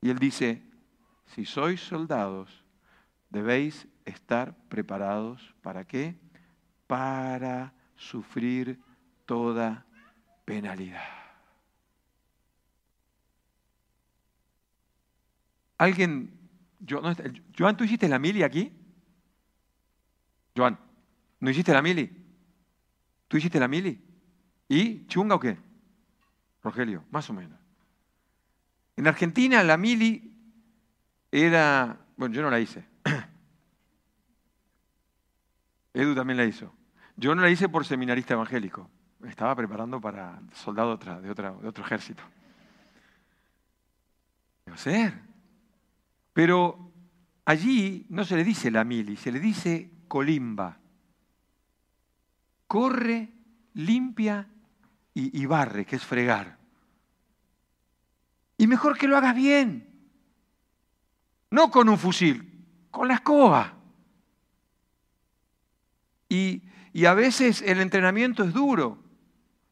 Y 0.00 0.10
él 0.10 0.18
dice, 0.18 0.62
si 1.34 1.44
sois 1.44 1.80
soldados, 1.80 2.64
debéis 3.30 3.88
estar 4.06 4.56
preparados 4.68 5.54
para 5.62 5.84
qué? 5.84 6.16
Para 6.86 7.74
sufrir 7.96 8.80
toda 9.26 9.84
penalidad. 10.44 11.02
Alguien, 15.78 16.32
Joan, 16.88 17.76
¿tú 17.76 17.84
hiciste 17.84 18.08
la 18.08 18.18
mili 18.18 18.42
aquí? 18.42 18.72
Joan, 20.56 20.78
¿no 21.40 21.50
hiciste 21.50 21.72
la 21.72 21.82
mili? 21.82 22.10
¿Tú 23.28 23.36
hiciste 23.36 23.60
la 23.60 23.68
mili? 23.68 24.00
¿Y 24.68 25.06
chunga 25.06 25.34
o 25.34 25.40
qué? 25.40 25.58
Rogelio, 26.62 27.04
más 27.10 27.28
o 27.28 27.34
menos. 27.34 27.58
En 28.96 29.06
Argentina 29.06 29.62
la 29.62 29.76
mili 29.76 30.32
era, 31.30 31.98
bueno, 32.16 32.34
yo 32.34 32.42
no 32.42 32.50
la 32.50 32.58
hice, 32.58 32.84
Edu 35.96 36.14
también 36.14 36.36
la 36.36 36.44
hizo. 36.44 36.74
Yo 37.16 37.34
no 37.34 37.40
la 37.40 37.48
hice 37.48 37.70
por 37.70 37.86
seminarista 37.86 38.34
evangélico. 38.34 38.90
estaba 39.24 39.56
preparando 39.56 39.98
para 39.98 40.42
soldado 40.52 40.98
de, 40.98 41.22
de 41.22 41.30
otro 41.30 41.84
ejército. 41.84 42.22
Debe 44.66 44.76
ser. 44.76 45.22
Pero 46.34 46.92
allí 47.46 48.04
no 48.10 48.26
se 48.26 48.36
le 48.36 48.44
dice 48.44 48.70
la 48.70 48.84
mili, 48.84 49.16
se 49.16 49.32
le 49.32 49.40
dice 49.40 49.90
colimba. 50.06 50.76
Corre, 52.66 53.32
limpia 53.72 54.46
y, 55.14 55.40
y 55.40 55.46
barre, 55.46 55.86
que 55.86 55.96
es 55.96 56.04
fregar. 56.04 56.58
Y 58.58 58.66
mejor 58.66 58.98
que 58.98 59.08
lo 59.08 59.16
hagas 59.16 59.34
bien. 59.34 59.88
No 61.50 61.70
con 61.70 61.88
un 61.88 61.96
fusil, 61.96 62.66
con 62.90 63.08
la 63.08 63.14
escoba. 63.14 63.76
Y, 66.92 67.04
a 67.06 67.14
veces 67.14 67.62
el 67.62 67.80
entrenamiento 67.80 68.44
es 68.44 68.52
duro. 68.52 68.98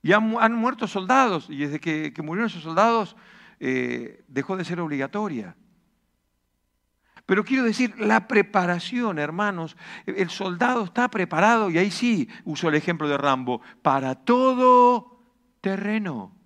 Y 0.02 0.12
han, 0.12 0.54
muerto 0.54 0.86
soldados. 0.86 1.48
Y 1.48 1.58
desde 1.58 1.80
que, 1.80 2.12
murieron 2.22 2.48
esos 2.48 2.62
soldados 2.62 3.16
eh, 3.60 4.24
dejó 4.28 4.56
de 4.56 4.64
ser 4.64 4.80
obligatoria. 4.80 5.56
Pero 7.26 7.44
quiero 7.44 7.64
decir, 7.64 7.98
la 7.98 8.28
preparación, 8.28 9.18
hermanos, 9.18 9.76
el 10.04 10.28
soldado 10.28 10.84
está 10.84 11.08
preparado, 11.08 11.70
y 11.70 11.78
ahí 11.78 11.90
sí 11.90 12.28
uso 12.44 12.68
el 12.68 12.74
ejemplo 12.74 13.08
de 13.08 13.16
Rambo, 13.16 13.62
para 13.80 14.14
todo 14.14 15.22
terreno. 15.62 16.36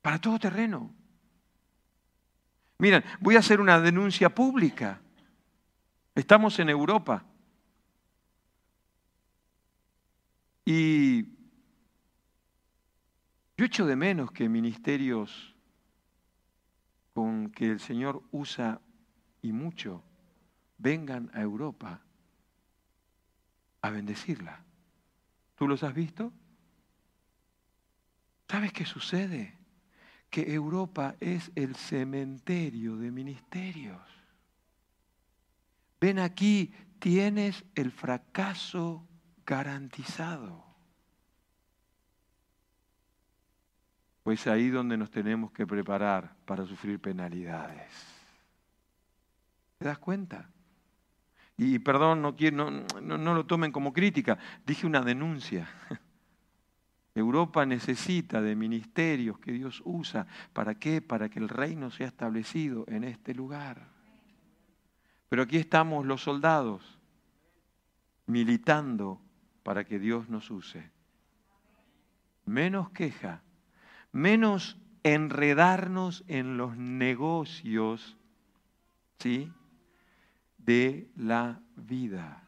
Para 0.00 0.20
todo 0.20 0.40
terreno. 0.40 0.92
Miren, 2.78 3.04
voy 3.20 3.36
a 3.36 3.38
hacer 3.38 3.60
una 3.60 3.80
denuncia 3.80 4.34
pública. 4.34 5.00
Estamos 6.16 6.58
en 6.58 6.68
Europa. 6.68 7.24
Y 10.64 11.24
yo 13.56 13.64
echo 13.64 13.86
de 13.86 13.96
menos 13.96 14.30
que 14.32 14.48
ministerios 14.48 15.54
con 17.14 17.50
que 17.50 17.70
el 17.70 17.80
Señor 17.80 18.22
usa 18.30 18.80
y 19.42 19.52
mucho 19.52 20.02
vengan 20.78 21.30
a 21.34 21.42
Europa 21.42 22.00
a 23.80 23.90
bendecirla. 23.90 24.64
¿Tú 25.56 25.68
los 25.68 25.82
has 25.82 25.94
visto? 25.94 26.32
¿Sabes 28.48 28.72
qué 28.72 28.84
sucede? 28.84 29.62
que 30.32 30.54
Europa 30.54 31.14
es 31.20 31.52
el 31.54 31.76
cementerio 31.76 32.96
de 32.96 33.10
ministerios. 33.10 34.00
Ven 36.00 36.18
aquí, 36.18 36.72
tienes 36.98 37.66
el 37.74 37.92
fracaso 37.92 39.06
garantizado. 39.46 40.64
Pues 44.22 44.46
ahí 44.46 44.68
donde 44.70 44.96
nos 44.96 45.10
tenemos 45.10 45.50
que 45.52 45.66
preparar 45.66 46.36
para 46.44 46.64
sufrir 46.64 47.00
penalidades. 47.00 47.92
¿Te 49.78 49.86
das 49.86 49.98
cuenta? 49.98 50.48
Y 51.56 51.78
perdón, 51.80 52.22
no, 52.22 52.36
quiero, 52.36 52.70
no, 52.70 53.18
no 53.18 53.34
lo 53.34 53.46
tomen 53.46 53.72
como 53.72 53.92
crítica, 53.92 54.38
dije 54.64 54.86
una 54.86 55.00
denuncia. 55.00 55.68
Europa 57.14 57.66
necesita 57.66 58.40
de 58.40 58.56
ministerios 58.56 59.38
que 59.38 59.52
Dios 59.52 59.82
usa. 59.84 60.26
¿Para 60.52 60.76
qué? 60.76 61.02
Para 61.02 61.28
que 61.28 61.38
el 61.38 61.48
reino 61.48 61.90
sea 61.90 62.06
establecido 62.06 62.84
en 62.88 63.04
este 63.04 63.34
lugar. 63.34 63.88
Pero 65.28 65.42
aquí 65.42 65.58
estamos 65.58 66.06
los 66.06 66.22
soldados 66.22 66.98
militando 68.26 69.20
para 69.62 69.84
que 69.84 69.98
Dios 69.98 70.28
nos 70.28 70.50
use. 70.50 70.90
Menos 72.44 72.90
queja, 72.90 73.42
menos 74.10 74.78
enredarnos 75.02 76.24
en 76.28 76.56
los 76.56 76.76
negocios 76.76 78.16
¿sí? 79.18 79.52
de 80.58 81.10
la 81.16 81.60
vida. 81.76 82.42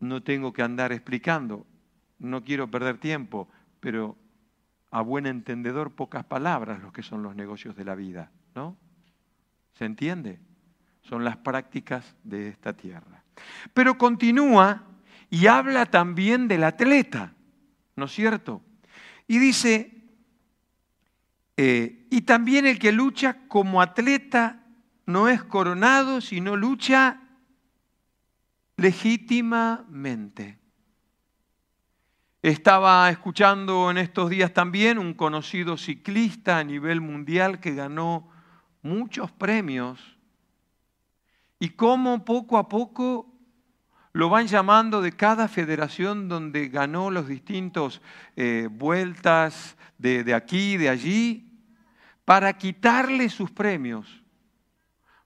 No 0.00 0.22
tengo 0.22 0.52
que 0.52 0.62
andar 0.62 0.92
explicando 0.92 1.66
no 2.18 2.44
quiero 2.44 2.70
perder 2.70 2.98
tiempo, 2.98 3.48
pero 3.80 4.16
a 4.90 5.00
buen 5.00 5.26
entendedor 5.26 5.92
pocas 5.92 6.24
palabras 6.24 6.80
los 6.82 6.92
que 6.92 7.02
son 7.02 7.22
los 7.22 7.34
negocios 7.34 7.76
de 7.76 7.84
la 7.84 7.94
vida, 7.94 8.30
¿no? 8.54 8.76
¿Se 9.74 9.84
entiende? 9.84 10.40
Son 11.02 11.24
las 11.24 11.36
prácticas 11.36 12.16
de 12.24 12.48
esta 12.48 12.72
tierra. 12.72 13.22
Pero 13.74 13.98
continúa 13.98 14.82
y 15.30 15.46
habla 15.46 15.86
también 15.86 16.48
del 16.48 16.64
atleta, 16.64 17.34
¿no 17.96 18.06
es 18.06 18.12
cierto? 18.12 18.62
Y 19.26 19.38
dice, 19.38 20.04
eh, 21.56 22.06
y 22.10 22.22
también 22.22 22.66
el 22.66 22.78
que 22.78 22.92
lucha 22.92 23.48
como 23.48 23.80
atleta 23.80 24.64
no 25.06 25.28
es 25.28 25.42
coronado, 25.42 26.20
sino 26.20 26.56
lucha 26.56 27.20
legítimamente. 28.76 30.58
Estaba 32.42 33.10
escuchando 33.10 33.90
en 33.90 33.98
estos 33.98 34.30
días 34.30 34.52
también 34.52 34.98
un 34.98 35.14
conocido 35.14 35.76
ciclista 35.76 36.58
a 36.58 36.64
nivel 36.64 37.00
mundial 37.00 37.58
que 37.58 37.74
ganó 37.74 38.28
muchos 38.82 39.32
premios 39.32 40.16
y 41.58 41.70
cómo 41.70 42.24
poco 42.24 42.58
a 42.58 42.68
poco 42.68 43.35
lo 44.16 44.30
van 44.30 44.46
llamando 44.46 45.02
de 45.02 45.12
cada 45.12 45.46
federación 45.46 46.26
donde 46.26 46.68
ganó 46.68 47.10
los 47.10 47.28
distintos 47.28 48.00
eh, 48.34 48.66
vueltas 48.70 49.76
de, 49.98 50.24
de 50.24 50.32
aquí, 50.32 50.78
de 50.78 50.88
allí, 50.88 51.52
para 52.24 52.56
quitarle 52.56 53.28
sus 53.28 53.50
premios, 53.50 54.24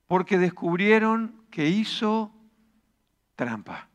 porque 0.09 0.39
descubrieron 0.39 1.41
que 1.53 1.69
hizo 1.69 2.35
trampa. 3.37 3.89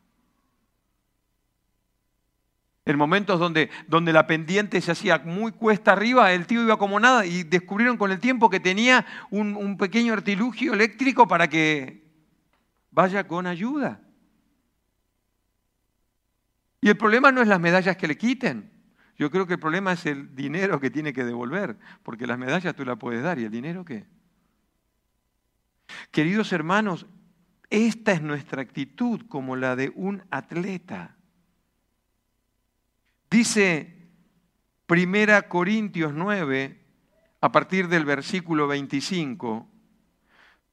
En 2.86 2.98
momentos 2.98 3.38
donde, 3.38 3.70
donde 3.90 4.14
la 4.14 4.28
pendiente 4.28 4.80
se 4.80 4.94
hacía 4.94 5.18
muy 5.18 5.52
cuesta 5.52 5.92
arriba, 5.92 6.32
el 6.32 6.48
tío 6.48 6.64
iba 6.64 6.78
como 6.78 7.02
nada 7.02 7.26
y 7.26 7.44
descubrieron 7.44 7.98
con 7.98 8.14
el 8.14 8.22
tiempo 8.22 8.50
que 8.50 8.62
tenía 8.62 9.06
un, 9.30 9.58
un 9.58 9.76
pequeño 9.76 10.14
artilugio 10.14 10.74
eléctrico 10.74 11.28
para 11.28 11.50
que 11.50 12.02
vaya 12.92 13.28
con 13.28 13.46
ayuda. 13.46 14.05
Y 16.86 16.90
el 16.90 16.98
problema 16.98 17.32
no 17.32 17.42
es 17.42 17.48
las 17.48 17.60
medallas 17.60 17.98
que 17.98 18.08
le 18.08 18.16
quiten. 18.16 18.70
Yo 19.18 19.32
creo 19.32 19.48
que 19.48 19.54
el 19.54 19.60
problema 19.60 19.94
es 19.94 20.06
el 20.06 20.36
dinero 20.36 20.80
que 20.80 20.92
tiene 20.92 21.14
que 21.14 21.24
devolver, 21.24 21.80
porque 22.04 22.28
las 22.28 22.38
medallas 22.38 22.76
tú 22.76 22.86
las 22.86 23.00
puedes 23.00 23.24
dar 23.24 23.40
y 23.40 23.44
el 23.44 23.50
dinero 23.50 23.84
qué. 23.84 24.06
Queridos 26.12 26.54
hermanos, 26.54 27.08
esta 27.72 28.12
es 28.12 28.22
nuestra 28.22 28.62
actitud 28.62 29.22
como 29.28 29.56
la 29.56 29.76
de 29.76 29.94
un 29.96 30.22
atleta. 30.30 31.16
Dice 33.32 34.08
Primera 34.86 35.50
Corintios 35.50 36.14
9, 36.14 36.86
a 37.42 37.52
partir 37.52 37.88
del 37.88 38.06
versículo 38.06 38.68
25, 38.68 39.68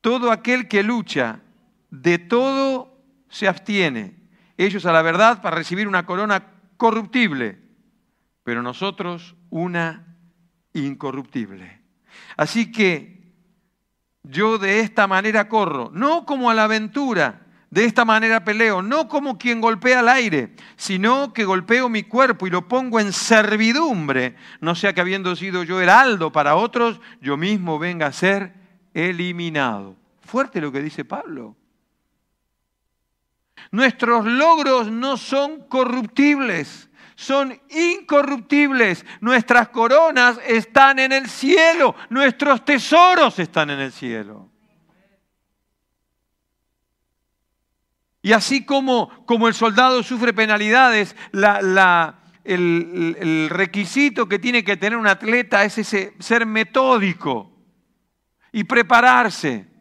todo 0.03 0.31
aquel 0.31 0.69
que 0.69 0.83
lucha, 0.83 1.41
de 1.89 2.19
todo 2.19 3.03
se 3.31 3.49
abstiene. 3.49 4.22
Ellos 4.57 4.87
a 4.87 4.93
la 4.93 5.03
verdad 5.03 5.43
para 5.43 5.57
recibir 5.57 5.89
una 5.89 6.07
corona 6.07 6.47
corruptible, 6.77 7.59
pero 8.45 8.63
nosotros 8.63 9.35
una 9.51 10.17
incorruptible. 10.73 11.81
Así 12.37 12.71
que 12.73 13.33
yo 14.23 14.59
de 14.59 14.81
esta 14.81 15.07
manera 15.07 15.49
corro, 15.49 15.91
no 15.93 16.25
como 16.25 16.51
a 16.51 16.55
la 16.55 16.65
aventura, 16.65 17.41
de 17.71 17.87
esta 17.87 18.05
manera 18.05 18.45
peleo, 18.45 18.83
no 18.83 19.09
como 19.09 19.39
quien 19.39 19.63
golpea 19.63 20.01
al 20.01 20.09
aire, 20.11 20.55
sino 20.77 21.33
que 21.33 21.47
golpeo 21.47 21.89
mi 21.89 22.03
cuerpo 22.03 22.47
y 22.47 22.51
lo 22.51 22.69
pongo 22.69 23.01
en 23.01 23.15
servidumbre, 23.15 24.37
no 24.61 24.75
sea 24.75 24.93
que 24.93 25.01
habiendo 25.01 25.35
sido 25.37 25.63
yo 25.63 25.81
heraldo 25.81 26.31
para 26.31 26.55
otros, 26.55 27.01
yo 27.23 27.39
mismo 27.39 27.79
venga 27.79 28.07
a 28.07 28.13
ser 28.13 28.53
eliminado. 28.93 29.97
Fuerte 30.21 30.61
lo 30.61 30.71
que 30.71 30.83
dice 30.83 31.07
Pablo. 31.07 31.57
Nuestros 33.71 34.25
logros 34.25 34.91
no 34.91 35.17
son 35.17 35.69
corruptibles, 35.69 36.91
son 37.15 37.59
incorruptibles. 37.71 39.07
Nuestras 39.21 39.69
coronas 39.69 40.39
están 40.47 40.99
en 40.99 41.13
el 41.13 41.29
cielo, 41.29 41.95
nuestros 42.11 42.65
tesoros 42.65 43.39
están 43.39 43.71
en 43.71 43.81
el 43.81 43.93
cielo. 43.93 44.51
Y 48.23 48.33
así 48.33 48.65
como, 48.65 49.25
como 49.27 49.49
el 49.49 49.55
soldado 49.55 50.03
sufre 50.05 50.33
penalidades, 50.33 51.17
el, 52.45 53.17
el, 53.19 53.51
requisito 53.51 54.29
que 54.29 54.39
tiene 54.39 54.63
que 54.63 54.77
tener 54.77 54.97
un 54.97 55.09
atleta 55.09 55.65
es 55.65 55.79
ese 55.79 56.15
ser 56.21 56.47
metódico 56.47 57.51
y 58.53 58.63
prepararse. 58.63 59.72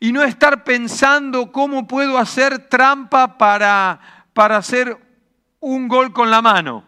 Y 0.00 0.12
no 0.12 0.22
estar 0.22 0.64
pensando 0.64 1.52
cómo 1.52 1.86
puedo 1.86 2.18
hacer 2.18 2.68
trampa 2.68 3.38
para, 3.38 4.26
para 4.32 4.56
hacer 4.56 4.96
un 5.60 5.88
gol 5.88 6.12
con 6.12 6.30
la 6.30 6.42
mano. 6.42 6.84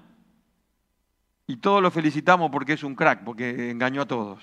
Y 1.47 1.57
todos 1.57 1.83
lo 1.83 1.91
felicitamos 1.91 2.51
porque 2.51 2.75
es 2.75 2.85
un 2.85 2.95
crack, 2.95 3.25
porque 3.25 3.71
engañó 3.71 4.03
a 4.03 4.07
todos. 4.07 4.43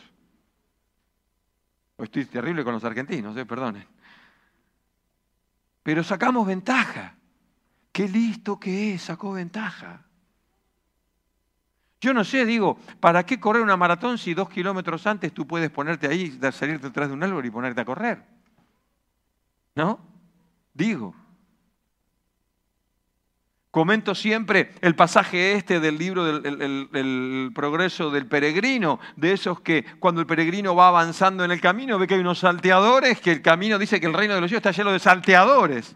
Estoy 1.98 2.26
terrible 2.26 2.64
con 2.64 2.74
los 2.74 2.84
argentinos, 2.84 3.36
eh, 3.38 3.46
perdonen 3.46 3.98
pero 5.88 6.04
sacamos 6.04 6.46
ventaja. 6.46 7.16
Qué 7.94 8.10
listo 8.10 8.60
que 8.60 8.94
es, 8.94 9.04
sacó 9.04 9.32
ventaja. 9.32 10.02
Yo 12.02 12.14
no 12.14 12.26
sé, 12.26 12.46
digo, 12.46 12.78
¿para 13.00 13.26
qué 13.26 13.40
correr 13.40 13.62
una 13.62 13.78
maratón 13.78 14.18
si 14.18 14.34
dos 14.34 14.50
kilómetros 14.50 15.08
antes 15.08 15.34
tú 15.34 15.48
puedes 15.48 15.70
ponerte 15.70 16.10
ahí, 16.10 16.38
salir 16.52 16.82
detrás 16.82 17.08
de 17.08 17.14
un 17.14 17.24
árbol 17.24 17.46
y 17.46 17.52
ponerte 17.52 17.80
a 17.80 17.86
correr? 17.86 18.22
¿No? 19.78 20.00
Digo. 20.74 21.14
Comento 23.70 24.16
siempre 24.16 24.74
el 24.82 24.96
pasaje 24.96 25.54
este 25.54 25.80
del 25.80 26.00
libro 26.00 26.26
del 26.26 27.52
progreso 27.54 28.10
del 28.10 28.26
peregrino, 28.26 29.00
de 29.16 29.34
esos 29.34 29.62
que 29.62 29.86
cuando 30.00 30.20
el 30.20 30.26
peregrino 30.26 30.76
va 30.76 30.88
avanzando 30.88 31.46
en 31.46 31.52
el 31.52 31.62
camino 31.62 32.00
ve 32.00 32.08
que 32.08 32.16
hay 32.16 32.22
unos 32.22 32.40
salteadores, 32.40 33.22
que 33.22 33.32
el 33.32 33.44
camino 33.44 33.78
dice 33.78 34.00
que 34.00 34.08
el 34.08 34.16
reino 34.16 34.34
de 34.34 34.42
los 34.42 34.50
cielos 34.50 34.66
está 34.66 34.72
lleno 34.72 34.92
de 34.92 35.00
salteadores. 35.00 35.96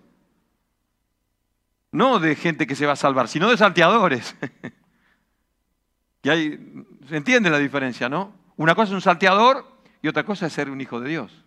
No 1.91 2.20
de 2.20 2.36
gente 2.36 2.67
que 2.67 2.76
se 2.76 2.86
va 2.86 2.94
a 2.94 2.96
salvar, 2.96 3.28
sino 3.28 3.50
de 3.50 3.58
salteadores. 3.58 4.36
y 6.22 6.30
hay, 6.30 6.86
se 7.10 7.17
entiende 7.17 7.50
la 7.50 7.58
diferencia, 7.58 8.08
¿no? 8.10 8.36
Una 8.58 8.76
cosa 8.76 8.89
es 8.89 8.94
un 8.94 9.02
salteador 9.02 9.65
y 10.04 10.08
otra 10.08 10.24
cosa 10.24 10.46
es 10.46 10.54
ser 10.54 10.70
un 10.70 10.82
hijo 10.82 11.00
de 11.00 11.10
Dios. 11.10 11.41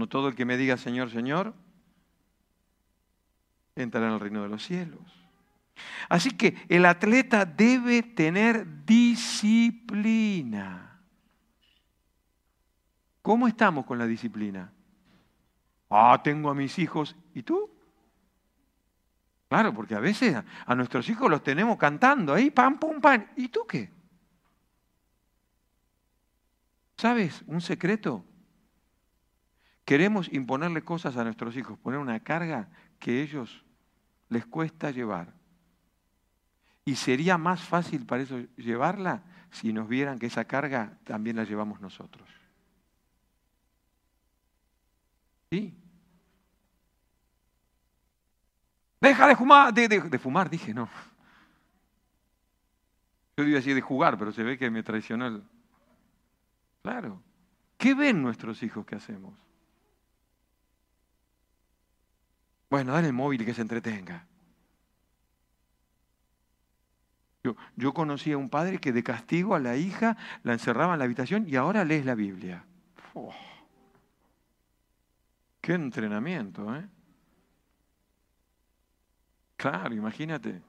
No 0.00 0.08
todo 0.08 0.28
el 0.28 0.34
que 0.34 0.46
me 0.46 0.56
diga 0.56 0.78
Señor, 0.78 1.10
Señor, 1.10 1.52
entrará 3.76 4.06
en 4.06 4.14
el 4.14 4.20
reino 4.20 4.42
de 4.42 4.48
los 4.48 4.64
cielos. 4.64 5.02
Así 6.08 6.30
que 6.30 6.56
el 6.70 6.86
atleta 6.86 7.44
debe 7.44 8.02
tener 8.02 8.86
disciplina. 8.86 9.82
¿Cómo 13.20 13.46
estamos 13.46 13.84
con 13.84 13.98
la 13.98 14.06
disciplina? 14.06 14.72
Ah, 15.90 16.18
tengo 16.24 16.48
a 16.48 16.54
mis 16.54 16.78
hijos. 16.78 17.14
¿Y 17.34 17.42
tú? 17.42 17.70
Claro, 19.50 19.74
porque 19.74 19.94
a 19.96 20.00
veces 20.00 20.34
a 20.64 20.74
nuestros 20.74 21.10
hijos 21.10 21.28
los 21.30 21.42
tenemos 21.42 21.76
cantando 21.76 22.32
ahí, 22.32 22.50
pam, 22.50 22.78
pum, 22.78 23.02
pam. 23.02 23.26
¿Y 23.36 23.48
tú 23.48 23.66
qué? 23.68 23.90
¿Sabes 26.96 27.44
un 27.46 27.60
secreto? 27.60 28.24
Queremos 29.90 30.32
imponerle 30.32 30.84
cosas 30.84 31.16
a 31.16 31.24
nuestros 31.24 31.56
hijos, 31.56 31.76
poner 31.76 31.98
una 31.98 32.20
carga 32.20 32.68
que 33.00 33.22
ellos 33.22 33.64
les 34.28 34.46
cuesta 34.46 34.92
llevar. 34.92 35.34
Y 36.84 36.94
sería 36.94 37.36
más 37.36 37.60
fácil 37.60 38.06
para 38.06 38.22
eso 38.22 38.38
llevarla 38.56 39.24
si 39.50 39.72
nos 39.72 39.88
vieran 39.88 40.20
que 40.20 40.26
esa 40.26 40.44
carga 40.44 40.96
también 41.02 41.34
la 41.34 41.42
llevamos 41.42 41.80
nosotros. 41.80 42.28
¿Sí? 45.50 45.76
Deja 49.00 49.26
de 49.26 49.34
fumar, 49.34 49.74
de, 49.74 50.18
fumar, 50.20 50.48
dije, 50.48 50.72
no. 50.72 50.88
Yo 53.36 53.42
iba 53.42 53.58
así 53.58 53.74
de 53.74 53.80
jugar, 53.80 54.16
pero 54.16 54.30
se 54.30 54.44
ve 54.44 54.56
que 54.56 54.70
me 54.70 54.84
traicionó 54.84 55.26
el... 55.26 55.42
Claro. 56.80 57.20
¿Qué 57.76 57.92
ven 57.92 58.22
nuestros 58.22 58.62
hijos 58.62 58.86
que 58.86 58.94
hacemos? 58.94 59.49
Bueno, 62.70 62.92
dale 62.92 63.08
el 63.08 63.12
móvil 63.12 63.42
y 63.42 63.44
que 63.44 63.52
se 63.52 63.62
entretenga. 63.62 64.26
Yo, 67.42 67.56
yo, 67.74 67.92
conocí 67.92 68.32
a 68.32 68.38
un 68.38 68.48
padre 68.48 68.78
que 68.78 68.92
de 68.92 69.02
castigo 69.02 69.54
a 69.54 69.58
la 69.58 69.76
hija 69.76 70.16
la 70.42 70.52
encerraba 70.52 70.92
en 70.92 71.00
la 71.00 71.06
habitación 71.06 71.48
y 71.48 71.56
ahora 71.56 71.84
lees 71.84 72.04
la 72.04 72.14
Biblia. 72.14 72.64
¡Qué 75.60 75.72
entrenamiento! 75.72 76.74
¿eh? 76.76 76.86
Claro, 79.56 79.94
imagínate. 79.94 80.62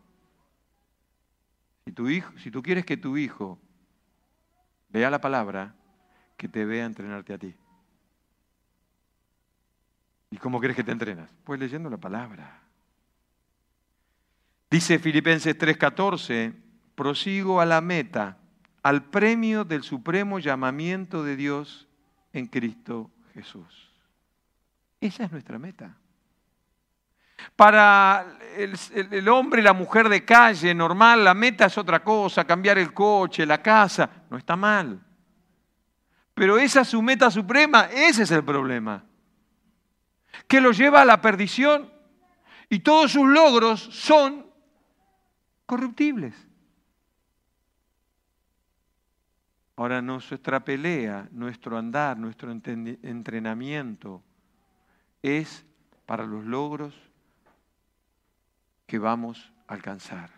Si, 1.86 2.10
hijo, 2.10 2.38
si 2.38 2.52
tú 2.52 2.62
quieres 2.62 2.86
que 2.86 2.98
tu 2.98 3.18
hijo 3.18 3.60
vea 4.90 5.10
la 5.10 5.22
palabra, 5.22 5.76
que 6.38 6.48
te 6.48 6.66
vea 6.66 6.86
entrenarte 6.86 7.34
a 7.34 7.38
ti. 7.38 7.56
¿Y 10.32 10.38
cómo 10.38 10.60
quieres 10.60 10.78
que 10.78 10.84
te 10.84 10.94
entrenas? 10.94 11.30
Pues 11.44 11.60
leyendo 11.60 11.90
la 11.90 11.98
palabra. 11.98 12.62
Dice 14.70 14.98
Filipenses 14.98 15.58
3:14, 15.58 16.54
prosigo 16.96 17.60
a 17.60 17.66
la 17.66 17.82
meta, 17.82 18.38
al 18.82 19.04
premio 19.04 19.66
del 19.66 19.84
supremo 19.84 20.40
llamamiento 20.40 21.24
de 21.24 21.36
Dios 21.36 21.88
en 22.32 22.48
Cristo 22.48 23.12
Jesús. 23.34 23.92
Esa 25.02 25.26
es 25.26 25.32
nuestra 25.32 25.60
meta. 25.60 25.98
Para 27.56 28.38
el, 28.56 28.78
el, 28.94 29.28
hombre 29.28 29.62
y 29.62 29.64
la 29.64 29.74
mujer 29.74 30.08
de 30.08 30.24
calle 30.24 30.74
normal, 30.74 31.26
la 31.26 31.34
meta 31.34 31.66
es 31.66 31.78
otra 31.78 32.02
cosa, 32.04 32.46
cambiar 32.46 32.78
el 32.78 32.94
coche, 32.94 33.46
la 33.46 33.62
casa, 33.62 34.10
no 34.30 34.38
está 34.38 34.56
mal. 34.56 35.02
Pero 36.34 36.58
esa 36.58 36.82
es 36.82 36.88
su 36.88 37.02
meta 37.02 37.30
suprema, 37.30 37.90
ese 37.92 38.24
es 38.24 38.32
el 38.32 38.44
problema 38.44 39.04
que 40.48 40.62
lo 40.62 40.72
lleva 40.72 41.02
a 41.02 41.06
la 41.06 41.22
perdición 41.22 41.92
y 42.70 42.80
todos 42.80 43.12
sus 43.12 43.28
logros 43.28 43.82
son 43.82 44.46
corruptibles. 45.66 46.36
Ahora 49.76 50.02
nuestra 50.02 50.64
pelea, 50.64 51.28
nuestro 51.32 51.78
andar, 51.78 52.18
nuestro 52.18 52.52
entrenamiento 52.52 54.22
es 55.22 55.66
para 56.06 56.26
los 56.26 56.46
logros 56.46 56.94
que 58.86 59.00
vamos 59.00 59.52
a 59.68 59.74
alcanzar. 59.74 60.30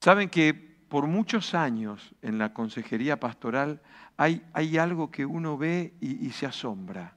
Saben 0.00 0.30
que 0.30 0.54
por 0.54 1.06
muchos 1.06 1.54
años 1.54 2.14
en 2.22 2.38
la 2.38 2.52
consejería 2.54 3.20
pastoral 3.20 3.82
hay, 4.16 4.42
hay 4.52 4.78
algo 4.78 5.10
que 5.10 5.26
uno 5.26 5.58
ve 5.58 5.94
y 6.00 6.30
se 6.30 6.46
asombra. 6.46 7.16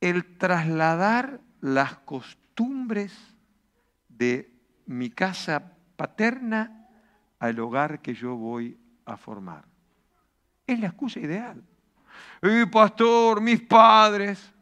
El 0.00 0.38
trasladar 0.38 1.40
las 1.60 1.96
costumbres 1.98 3.12
de 4.08 4.52
mi 4.86 5.10
casa 5.10 5.76
paterna 5.96 6.88
al 7.38 7.58
hogar 7.60 8.00
que 8.00 8.14
yo 8.14 8.36
voy 8.36 8.78
a 9.04 9.16
formar. 9.16 9.66
Es 10.66 10.78
la 10.78 10.88
excusa 10.88 11.20
ideal. 11.20 11.62
¡Eh, 12.42 12.66
pastor, 12.70 13.40
mis 13.40 13.60
padres! 13.62 14.52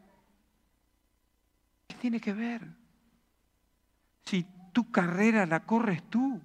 ¿Qué 1.87 1.95
tiene 1.95 2.19
que 2.19 2.33
ver? 2.33 2.67
Si 4.25 4.45
tu 4.73 4.91
carrera 4.91 5.45
la 5.45 5.65
corres 5.65 6.03
tú. 6.09 6.41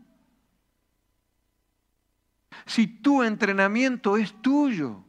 Si 2.66 2.87
tu 2.87 3.23
entrenamiento 3.23 4.16
es 4.16 4.40
tuyo. 4.40 5.05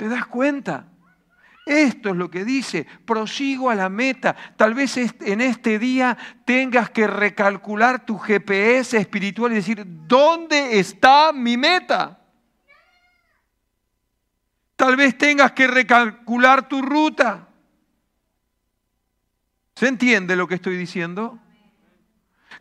¿Te 0.00 0.08
das 0.08 0.24
cuenta? 0.24 0.86
Esto 1.66 2.08
es 2.08 2.16
lo 2.16 2.30
que 2.30 2.42
dice, 2.42 2.86
prosigo 3.04 3.68
a 3.68 3.74
la 3.74 3.90
meta. 3.90 4.34
Tal 4.56 4.72
vez 4.72 4.96
en 4.96 5.42
este 5.42 5.78
día 5.78 6.16
tengas 6.46 6.88
que 6.88 7.06
recalcular 7.06 8.06
tu 8.06 8.16
GPS 8.16 8.96
espiritual 8.96 9.52
y 9.52 9.56
decir, 9.56 9.84
¿dónde 9.86 10.78
está 10.78 11.34
mi 11.34 11.58
meta? 11.58 12.18
Tal 14.74 14.96
vez 14.96 15.18
tengas 15.18 15.52
que 15.52 15.66
recalcular 15.66 16.66
tu 16.66 16.80
ruta. 16.80 17.46
¿Se 19.74 19.86
entiende 19.86 20.34
lo 20.34 20.48
que 20.48 20.54
estoy 20.54 20.78
diciendo? 20.78 21.38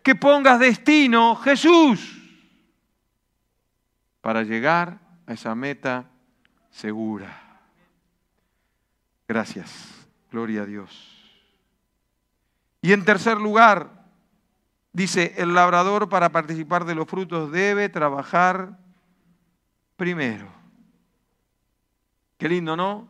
Que 0.03 0.13
pongas 0.13 0.59
destino 0.59 1.37
Jesús 1.37 2.21
para 4.19 4.43
llegar 4.43 4.99
a 5.25 5.31
esa 5.31 5.55
meta 5.55 6.05
segura. 6.69 7.61
Gracias, 9.27 10.07
gloria 10.31 10.63
a 10.63 10.65
Dios. 10.65 11.15
Y 12.81 12.93
en 12.93 13.05
tercer 13.05 13.37
lugar, 13.37 14.05
dice, 14.93 15.35
el 15.37 15.53
labrador 15.53 16.09
para 16.09 16.31
participar 16.31 16.85
de 16.85 16.95
los 16.95 17.07
frutos 17.07 17.51
debe 17.51 17.89
trabajar 17.89 18.79
primero. 19.95 20.51
Qué 22.37 22.47
lindo, 22.47 22.75
¿no? 22.77 23.09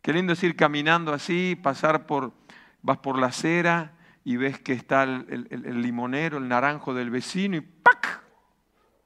Qué 0.00 0.12
lindo 0.12 0.32
es 0.32 0.42
ir 0.44 0.54
caminando 0.54 1.12
así, 1.12 1.58
pasar 1.60 2.06
por, 2.06 2.32
vas 2.80 2.98
por 2.98 3.18
la 3.18 3.26
acera 3.26 3.96
y 4.22 4.36
ves 4.36 4.60
que 4.60 4.72
está 4.72 5.02
el, 5.02 5.82
limonero, 5.82 6.38
el 6.38 6.48
naranjo 6.48 6.94
del 6.94 7.10
vecino 7.10 7.56
y 7.56 7.60
¡pac! 7.60 8.22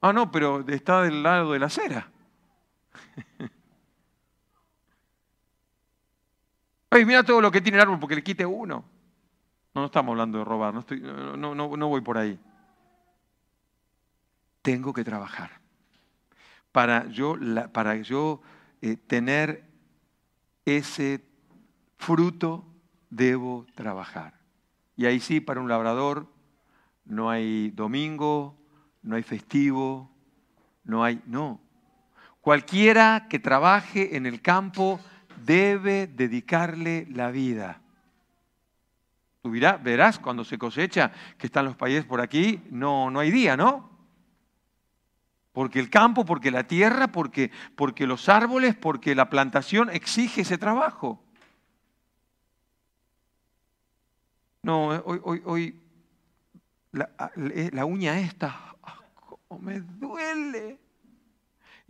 Ah, 0.02 0.12
no, 0.12 0.30
pero 0.30 0.62
está 0.68 1.02
del 1.02 1.22
lado 1.22 1.52
de 1.52 1.58
la 1.58 1.66
acera. 1.66 2.10
Ay, 6.90 7.04
mira 7.04 7.22
todo 7.22 7.40
lo 7.40 7.50
que 7.50 7.60
tiene 7.60 7.78
el 7.78 7.82
árbol 7.82 8.00
porque 8.00 8.16
le 8.16 8.22
quite 8.22 8.44
uno. 8.44 8.84
No, 9.74 9.84
estamos 9.84 10.12
hablando 10.12 10.38
de 10.38 10.44
robar, 10.44 10.74
no, 10.74 10.80
estoy, 10.80 11.00
no 11.00 11.88
voy 11.88 12.00
por 12.00 12.18
ahí. 12.18 12.38
Tengo 14.62 14.92
que 14.92 15.04
trabajar 15.04 15.60
para 16.72 17.06
yo, 17.08 17.36
para 17.72 17.96
yo 17.96 18.40
eh, 18.80 18.96
tener 18.96 19.64
ese 20.64 21.24
fruto 21.96 22.64
debo 23.08 23.66
trabajar. 23.74 24.38
Y 24.96 25.06
ahí 25.06 25.20
sí, 25.20 25.40
para 25.40 25.60
un 25.60 25.68
labrador 25.68 26.28
no 27.04 27.30
hay 27.30 27.70
domingo, 27.70 28.56
no 29.02 29.16
hay 29.16 29.22
festivo, 29.22 30.10
no 30.84 31.02
hay, 31.02 31.22
no. 31.26 31.60
Cualquiera 32.40 33.26
que 33.28 33.38
trabaje 33.38 34.16
en 34.16 34.26
el 34.26 34.40
campo 34.40 35.00
debe 35.44 36.06
dedicarle 36.06 37.06
la 37.10 37.30
vida. 37.30 37.80
Tú 39.42 39.50
verás 39.50 40.18
cuando 40.18 40.44
se 40.44 40.58
cosecha 40.58 41.12
que 41.38 41.46
están 41.46 41.64
los 41.64 41.76
países 41.76 42.04
por 42.04 42.20
aquí, 42.20 42.62
no, 42.70 43.10
no 43.10 43.20
hay 43.20 43.30
día, 43.30 43.56
¿no? 43.56 43.90
Porque 45.52 45.80
el 45.80 45.90
campo, 45.90 46.24
porque 46.24 46.50
la 46.50 46.66
tierra, 46.66 47.08
porque, 47.08 47.50
porque 47.74 48.06
los 48.06 48.28
árboles, 48.28 48.76
porque 48.76 49.14
la 49.14 49.30
plantación 49.30 49.90
exige 49.90 50.42
ese 50.42 50.58
trabajo. 50.58 51.22
No, 54.62 54.88
hoy, 54.88 55.20
hoy, 55.24 55.42
hoy 55.44 55.80
la, 56.92 57.84
uña 57.84 58.18
esta, 58.20 58.76
cómo 59.14 59.60
me 59.60 59.80
duele. 59.80 60.78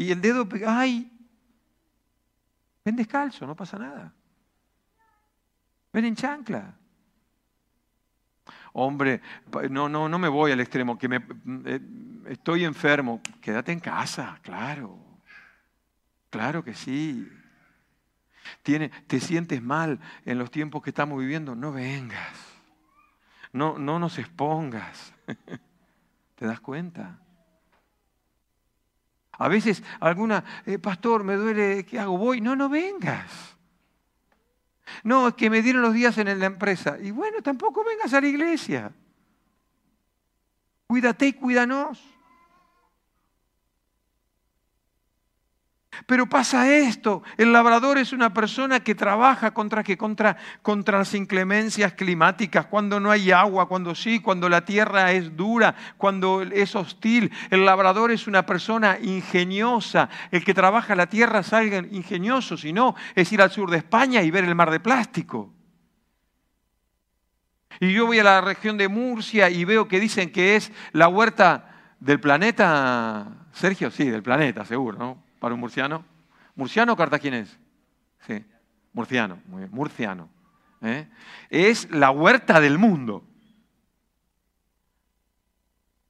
Y 0.01 0.11
el 0.13 0.23
dedo, 0.23 0.49
ay, 0.67 1.13
ven 2.83 2.97
descalzo, 2.97 3.47
no 3.47 3.55
pasa 3.55 3.79
nada. 3.79 4.15
Ven 5.93 6.07
en 6.07 6.17
chancla. 6.17 6.75
Hombre, 8.73 9.21
no, 9.69 9.91
no, 9.91 10.09
no 10.09 10.19
me 10.19 10.29
voy 10.29 10.53
al 10.53 10.61
extremo, 10.61 10.97
que 10.97 11.07
me, 11.07 11.17
eh, 11.67 11.81
estoy 12.29 12.65
enfermo. 12.65 13.21
Quédate 13.43 13.73
en 13.73 13.81
casa, 13.81 14.39
claro. 14.41 14.99
Claro 16.31 16.65
que 16.65 16.73
sí. 16.73 17.31
Tiene, 18.63 18.89
te 19.07 19.21
sientes 19.21 19.61
mal 19.61 20.01
en 20.25 20.39
los 20.39 20.51
tiempos 20.51 20.83
que 20.83 20.89
estamos 20.89 21.21
viviendo, 21.21 21.55
no 21.55 21.73
vengas. 21.73 22.39
No, 23.53 23.79
no 23.79 23.99
nos 23.99 24.19
expongas. 24.19 25.13
¿Te 26.37 26.47
das 26.47 26.61
cuenta? 26.61 27.19
A 29.41 29.49
veces 29.49 29.83
alguna, 30.01 30.45
eh, 30.67 30.79
pastor, 30.79 31.25
me 31.25 31.35
duele, 31.35 31.87
¿qué 31.87 31.99
hago? 31.99 32.19
Voy. 32.19 32.43
No, 32.43 32.55
no 32.55 32.69
vengas. 32.69 33.57
No, 35.03 35.29
es 35.29 35.35
que 35.35 35.49
me 35.49 35.63
dieron 35.63 35.81
los 35.81 35.95
días 35.95 36.19
en 36.19 36.39
la 36.39 36.45
empresa. 36.45 36.99
Y 37.01 37.11
bueno, 37.11 37.41
tampoco 37.41 37.83
vengas 37.83 38.13
a 38.13 38.21
la 38.21 38.27
iglesia. 38.27 38.93
Cuídate 40.87 41.29
y 41.29 41.33
cuídanos. 41.33 42.03
Pero 46.07 46.27
pasa 46.29 46.73
esto, 46.75 47.23
el 47.37 47.53
labrador 47.53 47.99
es 47.99 48.13
una 48.13 48.33
persona 48.33 48.81
que 48.81 48.95
trabaja 48.95 49.53
contra, 49.53 49.85
contra, 49.97 50.37
contra 50.63 50.99
las 50.99 51.15
inclemencias 51.15 51.93
climáticas, 51.93 52.67
cuando 52.67 53.01
no 53.01 53.11
hay 53.11 53.31
agua, 53.31 53.69
cuando 53.69 53.95
sí, 53.95 54.21
cuando 54.21 54.49
la 54.49 54.65
tierra 54.65 55.13
es 55.13 55.37
dura, 55.37 55.75
cuando 55.97 56.43
es 56.43 56.75
hostil. 56.75 57.31
El 57.51 57.65
labrador 57.65 58.11
es 58.11 58.27
una 58.27 58.47
persona 58.47 58.99
ingeniosa. 59.01 60.09
El 60.31 60.45
que 60.45 60.55
trabaja 60.55 60.95
la 60.95 61.09
tierra 61.09 61.41
es 61.41 61.53
alguien 61.53 61.89
ingenioso, 61.93 62.57
si 62.57 62.73
no, 62.73 62.95
es 63.15 63.33
ir 63.33 63.43
al 63.43 63.51
sur 63.51 63.71
de 63.71 63.79
España 63.79 64.23
y 64.23 64.31
ver 64.31 64.45
el 64.45 64.55
mar 64.55 64.71
de 64.71 64.81
plástico. 64.81 65.53
Y 67.79 67.93
yo 67.93 68.07
voy 68.07 68.19
a 68.19 68.25
la 68.25 68.41
región 68.41 68.77
de 68.77 68.89
Murcia 68.89 69.49
y 69.49 69.65
veo 69.65 69.89
que 69.89 70.01
dicen 70.01 70.31
que 70.33 70.57
es 70.57 70.71
la 70.93 71.09
huerta 71.09 71.95
del 71.99 72.21
planeta, 72.21 73.47
Sergio, 73.53 73.91
sí, 73.91 74.05
del 74.05 74.23
planeta, 74.23 74.65
seguro, 74.65 74.99
¿no? 74.99 75.30
Para 75.41 75.55
un 75.55 75.61
murciano? 75.61 76.05
¿Murciano 76.55 76.93
o 76.93 76.97
cartaginés? 76.97 77.59
Sí, 78.27 78.45
murciano, 78.93 79.41
muy 79.47 79.63
bien, 79.63 79.71
murciano. 79.73 80.29
¿eh? 80.83 81.09
Es 81.49 81.91
la 81.91 82.11
huerta 82.11 82.61
del 82.61 82.79
mundo. 82.79 83.25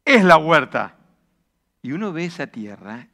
Es 0.04 0.24
la 0.24 0.36
huerta. 0.36 0.96
Y 1.82 1.92
uno 1.92 2.12
ve 2.12 2.26
esa 2.26 2.46
tierra 2.48 3.08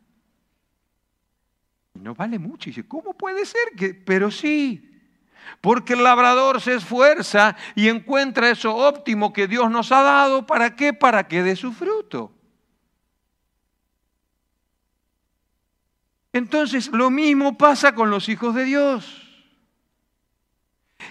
y 1.94 2.00
no 2.00 2.14
vale 2.14 2.38
mucho. 2.38 2.68
Y 2.68 2.72
dice, 2.72 2.88
¿cómo 2.88 3.14
puede 3.14 3.44
ser 3.44 3.72
que? 3.76 3.94
Pero 3.94 4.30
sí, 4.30 4.90
porque 5.60 5.92
el 5.92 6.02
labrador 6.02 6.60
se 6.60 6.74
esfuerza 6.74 7.56
y 7.74 7.88
encuentra 7.88 8.50
eso 8.50 8.74
óptimo 8.74 9.32
que 9.32 9.46
Dios 9.46 9.70
nos 9.70 9.92
ha 9.92 10.02
dado. 10.02 10.46
¿Para 10.46 10.74
qué? 10.74 10.92
Para 10.92 11.28
que 11.28 11.42
dé 11.42 11.54
su 11.54 11.72
fruto. 11.72 12.35
Entonces 16.36 16.88
lo 16.92 17.08
mismo 17.08 17.56
pasa 17.56 17.94
con 17.94 18.10
los 18.10 18.28
hijos 18.28 18.54
de 18.54 18.64
Dios. 18.64 19.22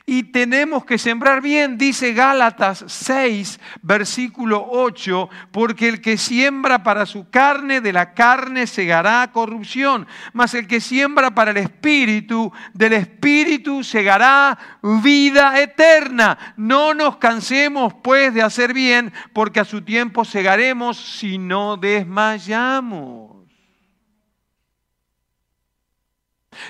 Y 0.05 0.23
tenemos 0.23 0.85
que 0.85 0.99
sembrar 0.99 1.41
bien, 1.41 1.79
dice 1.79 2.13
Gálatas 2.13 2.83
6, 2.88 3.59
versículo 3.81 4.63
8, 4.69 5.29
porque 5.51 5.88
el 5.88 5.99
que 5.99 6.17
siembra 6.17 6.83
para 6.83 7.07
su 7.07 7.27
carne, 7.31 7.81
de 7.81 7.91
la 7.91 8.13
carne 8.13 8.67
segará 8.67 9.31
corrupción, 9.31 10.05
mas 10.33 10.53
el 10.53 10.67
que 10.67 10.79
siembra 10.79 11.33
para 11.33 11.51
el 11.51 11.57
espíritu, 11.57 12.51
del 12.73 12.93
espíritu 12.93 13.83
segará 13.83 14.59
vida 15.03 15.59
eterna. 15.59 16.53
No 16.55 16.93
nos 16.93 17.17
cansemos 17.17 17.95
pues 18.03 18.31
de 18.31 18.43
hacer 18.43 18.73
bien, 18.73 19.11
porque 19.33 19.59
a 19.59 19.65
su 19.65 19.81
tiempo 19.81 20.23
segaremos 20.23 20.97
si 20.97 21.39
no 21.39 21.77
desmayamos. 21.77 23.34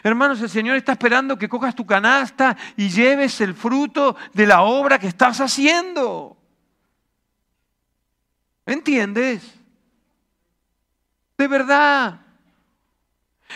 Hermanos, 0.03 0.41
el 0.41 0.49
Señor 0.49 0.77
está 0.77 0.93
esperando 0.93 1.37
que 1.37 1.49
cojas 1.49 1.75
tu 1.75 1.85
canasta 1.85 2.55
y 2.75 2.89
lleves 2.89 3.41
el 3.41 3.53
fruto 3.53 4.15
de 4.33 4.47
la 4.47 4.61
obra 4.61 4.99
que 4.99 5.07
estás 5.07 5.41
haciendo. 5.41 6.37
¿Entiendes? 8.65 9.43
De 11.37 11.47
verdad. 11.47 12.21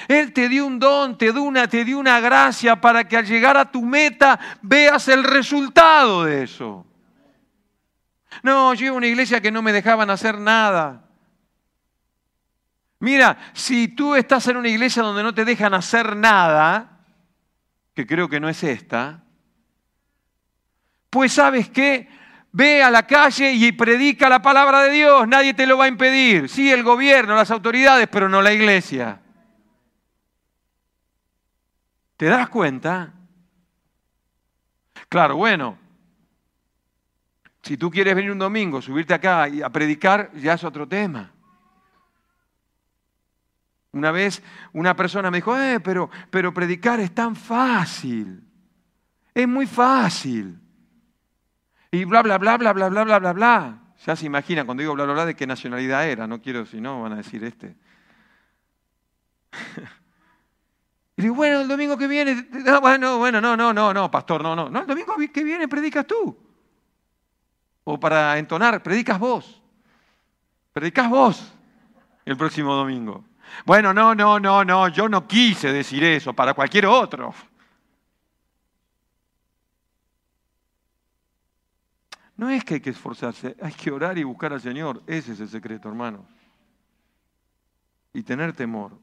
Él 0.07 0.33
te 0.33 0.47
dio 0.47 0.65
un 0.65 0.79
don, 0.79 1.17
te 1.17 1.31
dio 1.31 1.41
una, 1.41 1.67
te 1.67 1.83
dio 1.83 1.97
una 1.99 2.19
gracia 2.19 2.79
para 2.79 3.07
que 3.07 3.17
al 3.17 3.25
llegar 3.25 3.57
a 3.57 3.71
tu 3.71 3.81
meta 3.81 4.39
veas 4.61 5.07
el 5.07 5.23
resultado 5.23 6.23
de 6.23 6.43
eso. 6.43 6.85
No, 8.43 8.73
yo 8.73 8.85
iba 8.85 8.95
a 8.95 8.97
una 8.97 9.07
iglesia 9.07 9.41
que 9.41 9.51
no 9.51 9.61
me 9.61 9.73
dejaban 9.73 10.09
hacer 10.09 10.37
nada. 10.37 11.08
Mira, 12.99 13.37
si 13.53 13.87
tú 13.87 14.15
estás 14.15 14.47
en 14.47 14.57
una 14.57 14.67
iglesia 14.67 15.01
donde 15.01 15.23
no 15.23 15.33
te 15.33 15.45
dejan 15.45 15.73
hacer 15.73 16.15
nada, 16.15 16.99
que 17.93 18.05
creo 18.05 18.27
que 18.27 18.39
no 18.39 18.49
es 18.49 18.61
esta, 18.63 19.23
pues 21.09 21.33
sabes 21.33 21.69
qué, 21.69 22.09
ve 22.51 22.83
a 22.83 22.91
la 22.91 23.07
calle 23.07 23.53
y 23.53 23.71
predica 23.71 24.27
la 24.27 24.41
palabra 24.41 24.83
de 24.83 24.91
Dios, 24.91 25.27
nadie 25.27 25.53
te 25.53 25.65
lo 25.65 25.77
va 25.77 25.85
a 25.85 25.89
impedir. 25.89 26.49
Sí, 26.49 26.69
el 26.69 26.83
gobierno, 26.83 27.35
las 27.35 27.51
autoridades, 27.51 28.07
pero 28.11 28.27
no 28.27 28.41
la 28.41 28.53
iglesia. 28.53 29.21
¿Te 32.17 32.25
das 32.25 32.49
cuenta? 32.49 33.13
Claro, 35.07 35.37
bueno, 35.37 35.77
si 37.63 37.77
tú 37.77 37.89
quieres 37.89 38.13
venir 38.13 38.31
un 38.31 38.39
domingo, 38.39 38.81
subirte 38.81 39.13
acá 39.13 39.47
y 39.47 39.61
a 39.61 39.69
predicar, 39.69 40.31
ya 40.33 40.53
es 40.53 40.63
otro 40.65 40.85
tema. 40.85 41.31
Una 43.91 44.11
vez 44.11 44.43
una 44.73 44.95
persona 44.95 45.31
me 45.31 45.37
dijo, 45.37 45.57
eh, 45.57 45.79
pero, 45.79 46.09
pero 46.29 46.53
predicar 46.53 46.99
es 46.99 47.13
tan 47.13 47.35
fácil. 47.35 48.43
Es 49.33 49.47
muy 49.47 49.65
fácil. 49.65 50.59
Y 51.91 52.05
bla, 52.05 52.21
bla, 52.21 52.37
bla, 52.37 52.57
bla, 52.57 52.73
bla, 52.73 52.89
bla, 52.89 53.03
bla, 53.03 53.19
bla, 53.19 53.33
bla. 53.33 53.79
Ya 54.05 54.15
se 54.15 54.27
imagina 54.27 54.63
cuando 54.63 54.81
digo 54.81 54.93
bla, 54.93 55.05
bla, 55.05 55.13
bla, 55.13 55.25
de 55.25 55.35
qué 55.35 55.47
nacionalidad 55.47 56.07
era. 56.07 56.27
No 56.27 56.41
quiero, 56.41 56.65
si 56.65 56.79
no, 56.79 57.01
van 57.01 57.13
a 57.13 57.17
decir 57.17 57.43
este. 57.43 57.75
y 61.17 61.21
digo, 61.23 61.33
bueno, 61.33 61.61
el 61.61 61.67
domingo 61.67 61.97
que 61.97 62.07
viene, 62.07 62.47
bueno, 62.81 63.17
bueno, 63.17 63.41
no, 63.41 63.57
no, 63.57 63.73
no, 63.73 63.93
no, 63.93 64.11
pastor, 64.11 64.43
no, 64.43 64.55
no. 64.55 64.69
No, 64.69 64.81
el 64.81 64.87
domingo 64.87 65.15
que 65.33 65.43
viene 65.43 65.67
predicas 65.67 66.05
tú. 66.05 66.37
O 67.83 67.99
para 67.99 68.37
entonar, 68.37 68.83
predicas 68.83 69.17
vos. 69.17 69.61
Predicas 70.73 71.09
vos 71.09 71.53
el 72.25 72.37
próximo 72.37 72.75
domingo. 72.75 73.25
Bueno, 73.65 73.93
no, 73.93 74.15
no, 74.15 74.39
no, 74.39 74.63
no, 74.63 74.87
yo 74.87 75.09
no 75.09 75.27
quise 75.27 75.71
decir 75.71 76.03
eso 76.03 76.33
para 76.33 76.53
cualquier 76.53 76.85
otro. 76.85 77.33
No 82.37 82.49
es 82.49 82.63
que 82.63 82.75
hay 82.75 82.79
que 82.79 82.91
esforzarse, 82.91 83.57
hay 83.61 83.73
que 83.73 83.91
orar 83.91 84.17
y 84.17 84.23
buscar 84.23 84.53
al 84.53 84.61
Señor. 84.61 85.03
Ese 85.05 85.33
es 85.33 85.41
el 85.41 85.49
secreto, 85.49 85.89
hermano. 85.89 86.25
Y 88.13 88.23
tener 88.23 88.53
temor. 88.53 88.97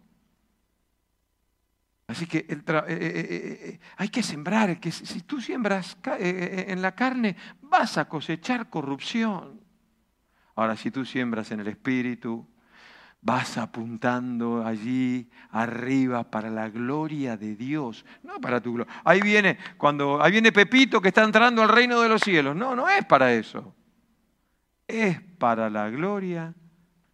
Así 2.09 2.26
que 2.26 2.38
eh, 2.38 2.46
eh, 2.48 2.87
eh, 2.88 3.80
hay 3.96 4.09
que 4.09 4.22
sembrar, 4.22 4.78
que 4.78 4.92
si 4.92 5.20
tú 5.22 5.40
siembras 5.40 5.98
en 6.18 6.80
la 6.80 6.94
carne, 6.94 7.37
vas 7.61 7.98
a 7.98 8.09
cosechar 8.09 8.70
corrupción. 8.70 9.61
Ahora, 10.54 10.76
si 10.76 10.90
tú 10.90 11.04
siembras 11.04 11.50
en 11.50 11.61
el 11.61 11.68
Espíritu, 11.68 12.48
vas 13.20 13.59
apuntando 13.59 14.64
allí 14.64 15.29
arriba 15.50 16.31
para 16.31 16.48
la 16.48 16.68
gloria 16.68 17.37
de 17.37 17.57
Dios, 17.57 18.05
no 18.22 18.40
para 18.40 18.61
tu 18.61 18.74
gloria. 18.74 18.92
Ahí 19.05 19.20
viene 19.20 19.59
cuando 19.76 20.22
ahí 20.22 20.33
viene 20.33 20.52
Pepito 20.52 21.00
que 21.00 21.09
está 21.09 21.24
entrando 21.24 21.62
al 21.62 21.68
reino 21.68 22.00
de 22.00 22.09
los 22.09 22.22
cielos. 22.22 22.55
No, 22.55 22.76
no 22.76 22.88
es 22.88 23.05
para 23.05 23.33
eso. 23.35 23.74
Es 24.87 25.20
para 25.38 25.68
la 25.68 25.88
gloria 25.90 26.55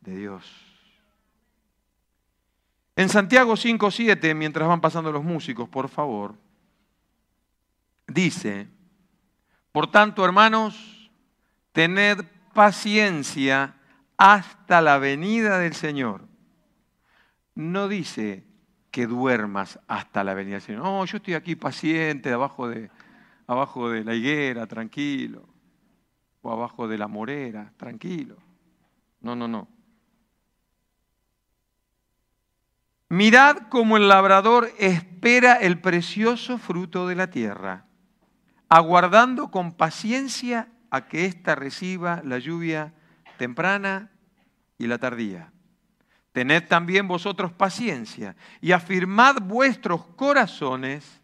de 0.01 0.17
Dios. 0.17 0.73
En 2.95 3.09
Santiago 3.09 3.57
5:7, 3.57 4.35
mientras 4.35 4.69
van 4.69 4.81
pasando 4.81 5.11
los 5.11 5.25
músicos, 5.25 5.69
por 5.69 5.88
favor, 5.88 6.35
dice, 8.07 8.69
"Por 9.73 9.91
tanto, 9.91 10.25
hermanos, 10.25 11.11
tened 11.73 12.23
paciencia 12.53 13.75
hasta 14.16 14.81
la 14.81 14.98
venida 14.98 15.59
del 15.59 15.75
Señor. 15.75 16.27
No 17.55 17.88
dice 17.88 18.44
que 18.90 19.07
duermas 19.07 19.79
hasta 19.88 20.25
la 20.25 20.35
venida 20.35 20.55
del 20.55 20.62
Señor. 20.62 20.83
No, 20.83 21.05
yo 21.05 21.16
estoy 21.16 21.35
aquí 21.35 21.57
paciente, 21.57 22.33
abajo 22.33 22.68
de, 22.68 22.90
de 23.48 24.05
la 24.05 24.14
higuera, 24.14 24.66
tranquilo. 24.66 25.48
O 26.42 26.53
abajo 26.53 26.88
de 26.88 26.98
la 26.98 27.09
morera, 27.09 27.72
tranquilo. 27.77 28.37
No, 29.20 29.37
no, 29.37 29.48
no. 29.48 29.68
Mirad 33.12 33.68
como 33.68 33.98
el 33.98 34.09
labrador 34.09 34.70
espera 34.79 35.55
el 35.57 35.79
precioso 35.79 36.57
fruto 36.57 37.07
de 37.07 37.14
la 37.14 37.29
tierra, 37.29 37.85
aguardando 38.70 39.51
con 39.51 39.72
paciencia 39.72 40.70
a 40.90 41.09
que 41.09 41.27
ésta 41.27 41.55
reciba 41.55 42.22
la 42.25 42.38
lluvia 42.38 42.94
temprana 43.42 44.09
y 44.78 44.87
la 44.87 44.98
tardía. 44.98 45.50
Tened 46.31 46.68
también 46.68 47.09
vosotros 47.09 47.52
paciencia 47.52 48.37
y 48.61 48.70
afirmad 48.70 49.42
vuestros 49.42 50.07
corazones, 50.14 51.20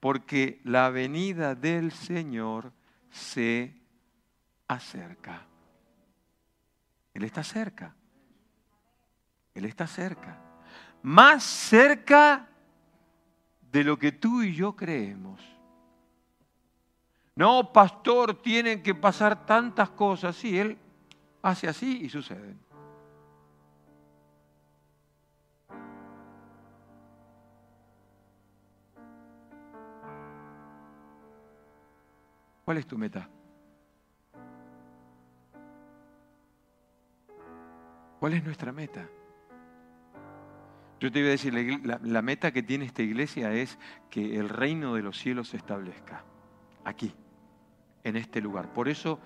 porque 0.00 0.60
la 0.64 0.90
venida 0.90 1.54
del 1.54 1.92
Señor 1.92 2.72
se 3.08 3.80
acerca. 4.66 5.46
Él 7.14 7.22
está 7.22 7.44
cerca. 7.44 7.94
Él 9.54 9.64
está 9.64 9.86
cerca. 9.86 10.40
Más 11.04 11.44
cerca 11.44 12.48
de 13.70 13.84
lo 13.84 13.96
que 13.96 14.10
tú 14.10 14.42
y 14.42 14.56
yo 14.56 14.74
creemos. 14.74 15.40
No, 17.36 17.72
pastor, 17.72 18.42
tienen 18.42 18.82
que 18.82 18.92
pasar 18.92 19.46
tantas 19.46 19.90
cosas. 19.90 20.34
Sí, 20.34 20.58
Él 20.58 20.76
hace 21.42 21.68
así 21.68 22.00
y 22.02 22.08
suceden. 22.08 22.58
¿Cuál 32.64 32.78
es 32.78 32.86
tu 32.86 32.96
meta? 32.96 33.28
¿Cuál 38.20 38.34
es 38.34 38.44
nuestra 38.44 38.70
meta? 38.70 39.08
Yo 41.00 41.10
te 41.10 41.18
iba 41.18 41.28
a 41.28 41.30
decir, 41.30 41.52
la, 41.52 42.22
meta 42.22 42.52
que 42.52 42.62
tiene 42.62 42.84
esta 42.84 43.02
iglesia 43.02 43.52
es 43.54 43.78
que 44.10 44.38
el 44.38 44.50
reino 44.50 44.94
de 44.94 45.02
los 45.02 45.18
cielos 45.18 45.48
se 45.48 45.56
establezca 45.56 46.22
aquí, 46.84 47.14
en 48.04 48.16
este 48.16 48.42
lugar. 48.42 48.72
Por 48.74 48.88
eso 48.88 49.18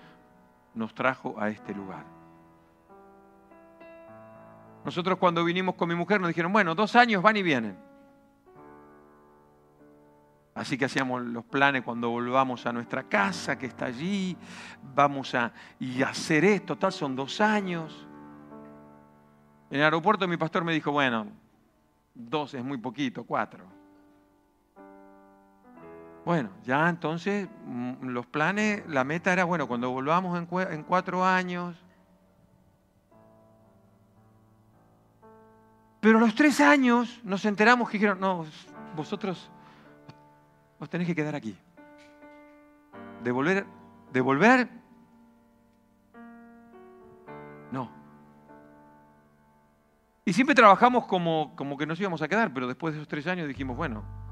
nos 0.75 0.93
trajo 0.93 1.35
a 1.39 1.49
este 1.49 1.73
lugar. 1.73 2.05
Nosotros 4.83 5.17
cuando 5.17 5.43
vinimos 5.43 5.75
con 5.75 5.89
mi 5.89 5.95
mujer 5.95 6.21
nos 6.21 6.27
dijeron, 6.27 6.53
bueno, 6.53 6.75
dos 6.75 6.95
años 6.95 7.23
van 7.23 7.37
y 7.37 7.43
vienen. 7.43 7.75
Así 10.53 10.77
que 10.77 10.85
hacíamos 10.85 11.21
los 11.21 11.43
planes 11.43 11.83
cuando 11.83 12.09
volvamos 12.09 12.65
a 12.65 12.71
nuestra 12.71 13.03
casa 13.03 13.57
que 13.57 13.65
está 13.65 13.85
allí, 13.87 14.37
vamos 14.95 15.35
a 15.35 15.51
y 15.79 16.01
hacer 16.01 16.45
esto, 16.45 16.77
tal, 16.77 16.93
son 16.93 17.15
dos 17.15 17.41
años. 17.41 18.07
En 19.69 19.79
el 19.79 19.83
aeropuerto 19.83 20.27
mi 20.27 20.37
pastor 20.37 20.63
me 20.63 20.73
dijo, 20.73 20.91
bueno, 20.91 21.27
dos 22.13 22.53
es 22.53 22.63
muy 22.63 22.77
poquito, 22.77 23.25
cuatro. 23.25 23.74
Bueno, 26.25 26.49
ya 26.63 26.89
entonces 26.89 27.47
mm, 27.65 28.07
los 28.07 28.25
planes, 28.25 28.83
la 28.87 29.03
meta 29.03 29.31
era, 29.31 29.43
bueno, 29.43 29.67
cuando 29.67 29.91
volvamos 29.91 30.35
en, 30.35 30.83
cuatro 30.83 31.23
años. 31.23 31.75
Pero 35.99 36.17
a 36.17 36.21
los 36.21 36.33
tres 36.33 36.59
años 36.61 37.21
nos 37.23 37.45
enteramos 37.45 37.89
que 37.89 37.99
dijeron, 37.99 38.19
no, 38.19 38.43
vosotros 38.95 39.51
os 40.79 40.89
tenéis 40.89 41.09
que 41.09 41.15
quedar 41.15 41.35
aquí. 41.35 41.55
Devolver, 43.23 43.67
devolver, 44.11 44.67
no. 47.71 47.91
Y 50.25 50.33
siempre 50.33 50.55
trabajamos 50.55 51.05
como, 51.05 51.55
como 51.55 51.77
que 51.77 51.85
nos 51.85 51.99
íbamos 51.99 52.23
a 52.23 52.27
quedar, 52.27 52.51
pero 52.51 52.67
después 52.67 52.95
de 52.95 52.99
esos 52.99 53.07
tres 53.07 53.27
años 53.27 53.47
dijimos, 53.47 53.77
bueno, 53.77 54.24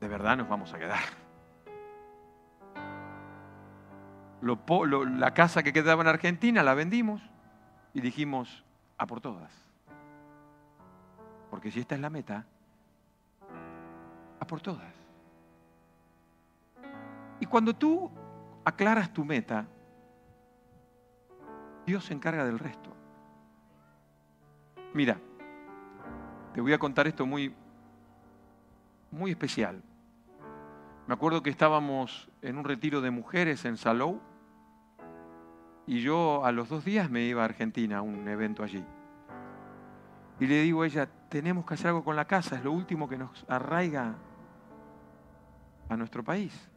de 0.00 0.08
verdad 0.08 0.36
nos 0.36 0.48
vamos 0.48 0.72
a 0.72 0.78
quedar. 0.78 1.04
la 4.40 5.34
casa 5.34 5.62
que 5.62 5.72
quedaba 5.72 6.02
en 6.02 6.08
Argentina 6.08 6.62
la 6.62 6.74
vendimos 6.74 7.20
y 7.92 8.00
dijimos, 8.00 8.64
a 8.96 9.06
por 9.06 9.20
todas. 9.20 9.52
Porque 11.50 11.70
si 11.70 11.80
esta 11.80 11.94
es 11.94 12.00
la 12.00 12.10
meta, 12.10 12.46
a 14.38 14.46
por 14.46 14.60
todas. 14.60 14.94
Y 17.38 17.46
cuando 17.46 17.74
tú 17.74 18.10
aclaras 18.64 19.12
tu 19.12 19.24
meta, 19.24 19.66
Dios 21.86 22.04
se 22.04 22.14
encarga 22.14 22.44
del 22.44 22.58
resto. 22.58 22.90
Mira, 24.94 25.18
te 26.54 26.60
voy 26.60 26.72
a 26.72 26.78
contar 26.78 27.06
esto 27.06 27.26
muy, 27.26 27.54
muy 29.10 29.32
especial. 29.32 29.82
Me 31.10 31.14
acuerdo 31.14 31.42
que 31.42 31.50
estábamos 31.50 32.30
en 32.40 32.56
un 32.56 32.62
retiro 32.62 33.00
de 33.00 33.10
mujeres 33.10 33.64
en 33.64 33.76
Salou 33.76 34.20
y 35.84 36.02
yo 36.02 36.44
a 36.44 36.52
los 36.52 36.68
dos 36.68 36.84
días 36.84 37.10
me 37.10 37.22
iba 37.22 37.42
a 37.42 37.46
Argentina 37.46 37.98
a 37.98 38.02
un 38.02 38.28
evento 38.28 38.62
allí. 38.62 38.84
Y 40.38 40.46
le 40.46 40.62
digo 40.62 40.82
a 40.82 40.86
ella, 40.86 41.08
tenemos 41.28 41.66
que 41.66 41.74
hacer 41.74 41.88
algo 41.88 42.04
con 42.04 42.14
la 42.14 42.26
casa, 42.26 42.54
es 42.54 42.62
lo 42.62 42.70
último 42.70 43.08
que 43.08 43.18
nos 43.18 43.44
arraiga 43.48 44.14
a 45.88 45.96
nuestro 45.96 46.22
país 46.22 46.70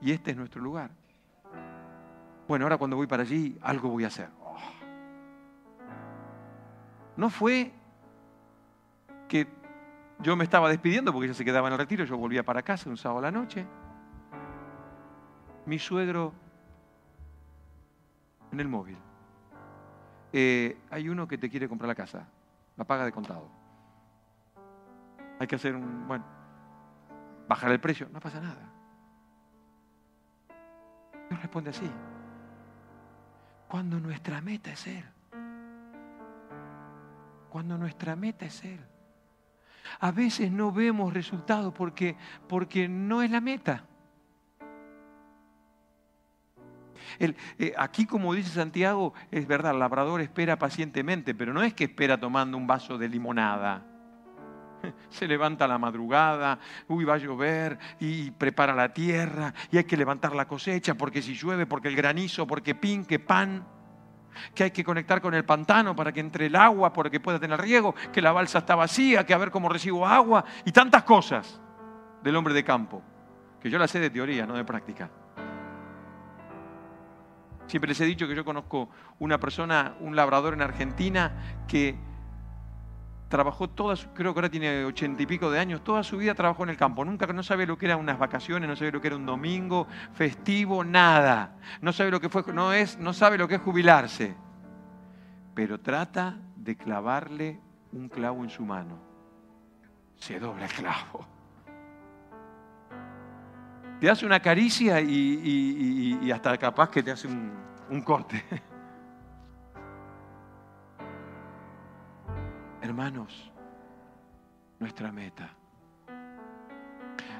y 0.00 0.12
este 0.12 0.30
es 0.30 0.36
nuestro 0.36 0.62
lugar. 0.62 0.92
Bueno, 2.46 2.66
ahora 2.66 2.78
cuando 2.78 2.94
voy 2.94 3.08
para 3.08 3.24
allí, 3.24 3.58
algo 3.60 3.88
voy 3.88 4.04
a 4.04 4.06
hacer. 4.06 4.28
Oh. 4.40 4.56
No 7.16 7.28
fue 7.28 7.72
que 9.26 9.48
yo 10.24 10.36
me 10.36 10.44
estaba 10.44 10.70
despidiendo 10.70 11.12
porque 11.12 11.26
ella 11.26 11.34
se 11.34 11.44
quedaba 11.44 11.68
en 11.68 11.74
el 11.74 11.78
retiro, 11.78 12.04
yo 12.04 12.16
volvía 12.16 12.42
para 12.42 12.62
casa 12.62 12.88
un 12.88 12.96
sábado 12.96 13.18
a 13.18 13.22
la 13.22 13.30
noche. 13.30 13.66
Mi 15.66 15.78
suegro 15.78 16.32
en 18.50 18.58
el 18.58 18.68
móvil. 18.68 18.96
Eh, 20.32 20.78
hay 20.90 21.10
uno 21.10 21.28
que 21.28 21.36
te 21.36 21.50
quiere 21.50 21.68
comprar 21.68 21.88
la 21.88 21.94
casa, 21.94 22.26
la 22.76 22.84
paga 22.84 23.04
de 23.04 23.12
contado. 23.12 23.50
Hay 25.38 25.46
que 25.46 25.56
hacer 25.56 25.76
un, 25.76 26.08
bueno, 26.08 26.24
bajar 27.46 27.70
el 27.70 27.80
precio, 27.80 28.08
no 28.10 28.18
pasa 28.18 28.40
nada. 28.40 28.72
Dios 31.28 31.40
responde 31.40 31.70
así. 31.70 31.90
Cuando 33.68 34.00
nuestra 34.00 34.40
meta 34.40 34.72
es 34.72 34.86
Él. 34.86 35.04
Cuando 37.50 37.76
nuestra 37.76 38.16
meta 38.16 38.46
es 38.46 38.64
Él. 38.64 38.93
A 40.00 40.10
veces 40.10 40.50
no 40.50 40.72
vemos 40.72 41.12
resultados 41.12 41.72
porque, 41.74 42.16
porque 42.48 42.88
no 42.88 43.22
es 43.22 43.30
la 43.30 43.40
meta. 43.40 43.84
Eh, 47.18 47.74
aquí, 47.76 48.06
como 48.06 48.34
dice 48.34 48.50
Santiago, 48.50 49.14
es 49.30 49.46
verdad, 49.46 49.72
el 49.72 49.78
labrador 49.78 50.20
espera 50.20 50.58
pacientemente, 50.58 51.34
pero 51.34 51.52
no 51.52 51.62
es 51.62 51.74
que 51.74 51.84
espera 51.84 52.18
tomando 52.18 52.56
un 52.56 52.66
vaso 52.66 52.98
de 52.98 53.08
limonada. 53.08 53.84
Se 55.10 55.26
levanta 55.26 55.66
la 55.66 55.78
madrugada, 55.78 56.58
uy, 56.88 57.04
va 57.04 57.14
a 57.14 57.18
llover 57.18 57.78
y 58.00 58.30
prepara 58.32 58.74
la 58.74 58.92
tierra 58.92 59.54
y 59.70 59.78
hay 59.78 59.84
que 59.84 59.96
levantar 59.96 60.34
la 60.34 60.46
cosecha 60.46 60.94
porque 60.94 61.22
si 61.22 61.34
llueve, 61.34 61.66
porque 61.66 61.88
el 61.88 61.96
granizo, 61.96 62.46
porque 62.46 62.74
pinque, 62.74 63.18
pan, 63.18 63.66
que 64.54 64.64
hay 64.64 64.70
que 64.70 64.84
conectar 64.84 65.20
con 65.20 65.34
el 65.34 65.44
pantano 65.44 65.94
para 65.94 66.12
que 66.12 66.20
entre 66.20 66.46
el 66.46 66.56
agua, 66.56 66.92
para 66.92 67.10
que 67.10 67.20
pueda 67.20 67.38
tener 67.38 67.60
riego, 67.60 67.94
que 68.12 68.22
la 68.22 68.32
balsa 68.32 68.58
está 68.58 68.74
vacía, 68.74 69.24
que 69.24 69.34
a 69.34 69.38
ver 69.38 69.50
cómo 69.50 69.68
recibo 69.68 70.06
agua 70.06 70.44
y 70.64 70.72
tantas 70.72 71.02
cosas 71.04 71.60
del 72.22 72.36
hombre 72.36 72.54
de 72.54 72.64
campo, 72.64 73.02
que 73.60 73.70
yo 73.70 73.78
las 73.78 73.90
sé 73.90 74.00
de 74.00 74.10
teoría, 74.10 74.46
no 74.46 74.54
de 74.54 74.64
práctica. 74.64 75.10
Siempre 77.66 77.88
les 77.88 78.00
he 78.00 78.04
dicho 78.04 78.28
que 78.28 78.34
yo 78.34 78.44
conozco 78.44 78.90
una 79.18 79.38
persona, 79.38 79.94
un 80.00 80.14
labrador 80.14 80.54
en 80.54 80.62
Argentina, 80.62 81.64
que 81.66 81.96
trabajó 83.28 83.68
toda 83.68 83.96
su, 83.96 84.08
creo 84.10 84.32
que 84.32 84.38
ahora 84.38 84.50
tiene 84.50 84.84
ochenta 84.84 85.22
y 85.22 85.26
pico 85.26 85.50
de 85.50 85.58
años, 85.58 85.82
toda 85.82 86.02
su 86.02 86.18
vida 86.18 86.34
trabajó 86.34 86.64
en 86.64 86.70
el 86.70 86.76
campo. 86.76 87.04
Nunca 87.04 87.26
no 87.26 87.42
sabe 87.42 87.66
lo 87.66 87.78
que 87.78 87.86
eran 87.86 87.98
unas 87.98 88.18
vacaciones, 88.18 88.68
no 88.68 88.76
sabe 88.76 88.92
lo 88.92 89.00
que 89.00 89.08
era 89.08 89.16
un 89.16 89.26
domingo, 89.26 89.86
festivo, 90.12 90.84
nada. 90.84 91.56
No 91.80 91.92
sabe 91.92 92.10
lo 92.10 92.20
que 92.20 92.28
fue, 92.28 92.44
no 92.52 92.72
es, 92.72 92.98
no 92.98 93.12
sabe 93.12 93.38
lo 93.38 93.48
que 93.48 93.56
es 93.56 93.60
jubilarse. 93.60 94.34
Pero 95.54 95.80
trata 95.80 96.36
de 96.56 96.76
clavarle 96.76 97.60
un 97.92 98.08
clavo 98.08 98.42
en 98.44 98.50
su 98.50 98.64
mano. 98.64 98.98
Se 100.16 100.38
dobla 100.38 100.66
el 100.66 100.72
clavo. 100.72 101.26
Te 104.00 104.10
hace 104.10 104.26
una 104.26 104.40
caricia 104.40 105.00
y, 105.00 106.30
hasta 106.32 106.56
capaz 106.58 106.90
que 106.90 107.02
te 107.02 107.10
hace 107.10 107.28
un 107.28 108.02
corte. 108.02 108.44
Hermanos, 112.84 113.50
nuestra 114.78 115.10
meta. 115.10 115.48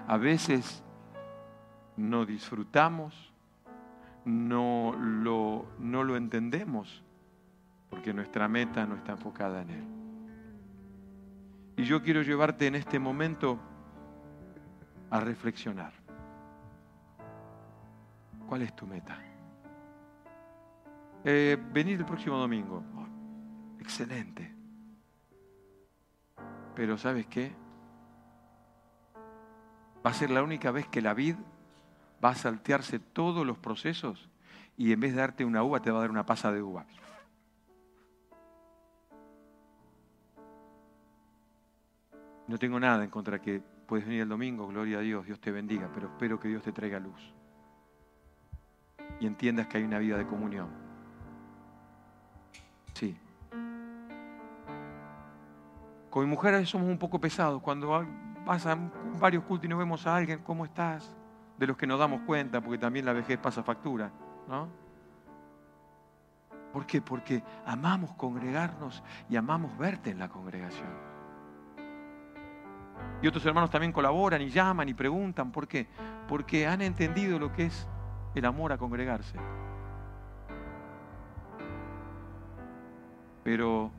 A 0.08 0.16
veces 0.16 0.82
no 1.98 2.24
disfrutamos, 2.24 3.30
no 4.24 4.94
lo, 4.98 5.66
no 5.78 6.02
lo 6.02 6.16
entendemos, 6.16 7.04
porque 7.90 8.14
nuestra 8.14 8.48
meta 8.48 8.86
no 8.86 8.96
está 8.96 9.12
enfocada 9.12 9.60
en 9.60 9.70
Él. 9.70 9.84
Y 11.76 11.84
yo 11.84 12.02
quiero 12.02 12.22
llevarte 12.22 12.66
en 12.66 12.76
este 12.76 12.98
momento 12.98 13.60
a 15.10 15.20
reflexionar. 15.20 15.92
¿Cuál 18.48 18.62
es 18.62 18.74
tu 18.74 18.86
meta? 18.86 19.18
Eh, 21.22 21.58
venir 21.70 21.98
el 21.98 22.06
próximo 22.06 22.38
domingo. 22.38 22.82
excelente. 23.78 24.53
Pero 26.74 26.98
¿sabes 26.98 27.26
qué? 27.26 27.52
Va 30.04 30.10
a 30.10 30.14
ser 30.14 30.30
la 30.30 30.42
única 30.42 30.70
vez 30.70 30.86
que 30.88 31.00
la 31.00 31.14
vid 31.14 31.36
va 32.22 32.30
a 32.30 32.34
saltearse 32.34 32.98
todos 32.98 33.46
los 33.46 33.58
procesos 33.58 34.28
y 34.76 34.92
en 34.92 35.00
vez 35.00 35.12
de 35.12 35.20
darte 35.20 35.44
una 35.44 35.62
uva 35.62 35.80
te 35.80 35.90
va 35.90 35.98
a 35.98 36.00
dar 36.02 36.10
una 36.10 36.26
pasa 36.26 36.52
de 36.52 36.62
uva. 36.62 36.86
No 42.46 42.58
tengo 42.58 42.78
nada 42.78 43.02
en 43.02 43.10
contra 43.10 43.40
que 43.40 43.62
puedes 43.86 44.04
venir 44.04 44.22
el 44.22 44.28
domingo, 44.28 44.68
gloria 44.68 44.98
a 44.98 45.00
Dios, 45.00 45.24
Dios 45.24 45.40
te 45.40 45.50
bendiga, 45.50 45.90
pero 45.94 46.08
espero 46.08 46.38
que 46.38 46.48
Dios 46.48 46.62
te 46.62 46.72
traiga 46.72 46.98
luz 46.98 47.32
y 49.20 49.26
entiendas 49.26 49.66
que 49.68 49.78
hay 49.78 49.84
una 49.84 49.98
vida 49.98 50.18
de 50.18 50.26
comunión. 50.26 50.68
Sí, 52.92 53.16
con 56.14 56.22
mi 56.22 56.30
mujer 56.30 56.64
somos 56.64 56.88
un 56.88 56.96
poco 56.96 57.18
pesados. 57.18 57.60
Cuando 57.60 58.06
pasan 58.46 58.92
varios 59.18 59.42
cultos 59.42 59.64
y 59.64 59.68
no 59.68 59.76
vemos 59.76 60.06
a 60.06 60.14
alguien, 60.14 60.38
¿cómo 60.44 60.64
estás? 60.64 61.12
De 61.58 61.66
los 61.66 61.76
que 61.76 61.88
nos 61.88 61.98
damos 61.98 62.20
cuenta, 62.20 62.60
porque 62.60 62.78
también 62.78 63.04
la 63.04 63.12
vejez 63.12 63.36
pasa 63.36 63.64
factura, 63.64 64.12
¿no? 64.48 64.68
¿Por 66.72 66.86
qué? 66.86 67.02
Porque 67.02 67.42
amamos 67.66 68.12
congregarnos 68.12 69.02
y 69.28 69.34
amamos 69.34 69.76
verte 69.76 70.10
en 70.10 70.20
la 70.20 70.28
congregación. 70.28 70.86
Y 73.20 73.26
otros 73.26 73.44
hermanos 73.44 73.70
también 73.70 73.90
colaboran 73.90 74.40
y 74.40 74.50
llaman 74.50 74.88
y 74.88 74.94
preguntan. 74.94 75.50
¿Por 75.50 75.66
qué? 75.66 75.88
Porque 76.28 76.64
han 76.64 76.80
entendido 76.80 77.40
lo 77.40 77.52
que 77.52 77.66
es 77.66 77.88
el 78.36 78.44
amor 78.44 78.72
a 78.72 78.78
congregarse. 78.78 79.36
Pero 83.42 83.90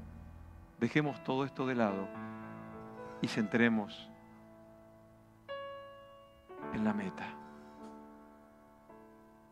Dejemos 0.85 1.23
todo 1.23 1.45
esto 1.45 1.65
de 1.65 1.73
lado 1.73 2.07
y 3.19 3.27
centremos 3.27 4.07
en 6.75 6.83
la 6.83 6.93
meta. 6.93 7.25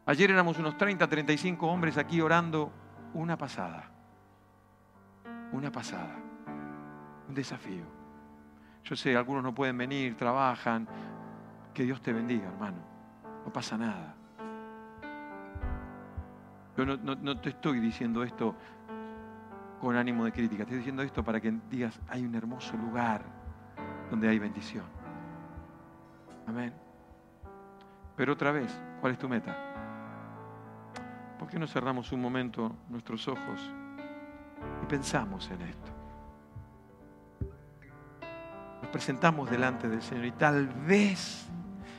Ayer 0.06 0.30
éramos 0.30 0.60
unos 0.60 0.78
30, 0.78 1.08
35 1.10 1.66
hombres 1.66 1.98
aquí 1.98 2.22
orando 2.22 2.72
una 3.16 3.36
pasada. 3.36 3.90
Una 5.52 5.72
pasada. 5.72 6.20
Un 7.28 7.34
desafío. 7.34 7.86
Yo 8.84 8.96
sé, 8.96 9.18
algunos 9.18 9.42
no 9.42 9.56
pueden 9.56 9.76
venir, 9.76 10.16
trabajan. 10.16 10.88
Que 11.74 11.82
Dios 11.82 12.00
te 12.04 12.14
bendiga, 12.14 12.48
hermano. 12.50 12.78
No 13.44 13.52
pasa 13.52 13.76
nada. 13.76 14.16
Yo 16.78 16.86
no, 16.86 16.96
no 16.96 17.42
te 17.42 17.50
estoy 17.50 17.80
diciendo 17.80 18.22
esto 18.22 18.56
con 19.84 19.98
ánimo 19.98 20.24
de 20.24 20.32
crítica. 20.32 20.64
Estoy 20.64 20.78
diciendo 20.78 21.04
esto 21.04 21.26
para 21.26 21.42
que 21.42 21.54
digas, 21.70 22.00
hay 22.08 22.24
un 22.24 22.34
hermoso 22.36 22.78
lugar 22.78 23.22
donde 24.10 24.30
hay 24.30 24.40
bendición. 24.40 24.86
Amén. 26.48 26.74
Pero 28.16 28.32
otra 28.32 28.54
vez, 28.54 28.74
¿cuál 29.02 29.12
es 29.12 29.20
tu 29.20 29.28
meta? 29.28 29.54
¿Por 31.38 31.50
qué 31.50 31.60
no 31.60 31.68
cerramos 31.68 32.14
un 32.14 32.22
momento 32.22 32.74
nuestros 32.88 33.28
ojos 33.28 33.74
y 34.82 34.86
pensamos 34.86 35.52
en 35.52 35.62
esto? 35.64 35.92
Nos 38.84 38.90
presentamos 38.90 39.50
delante 39.50 39.90
del 39.90 40.02
Señor 40.02 40.28
y 40.28 40.32
tal 40.32 40.68
vez 40.88 41.50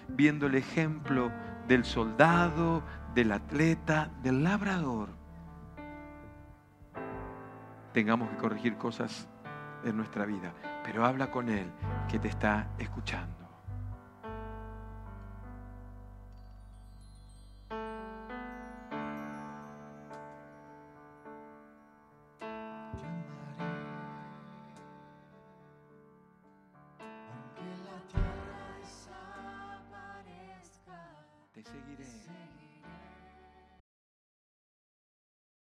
viendo 0.09 0.47
el 0.47 0.55
ejemplo 0.55 1.30
del 1.68 1.85
soldado, 1.85 2.82
del 3.14 3.30
atleta, 3.30 4.09
del 4.22 4.43
labrador, 4.43 5.11
tengamos 7.95 8.29
que 8.29 8.37
corregir 8.37 8.77
cosas 8.77 9.29
en 9.85 9.97
nuestra 9.97 10.27
vida, 10.27 10.53
pero 10.85 11.07
habla 11.07 11.31
con 11.31 11.49
Él 11.49 11.71
que 12.09 12.19
te 12.19 12.29
está 12.29 12.69
escuchando. 12.79 13.44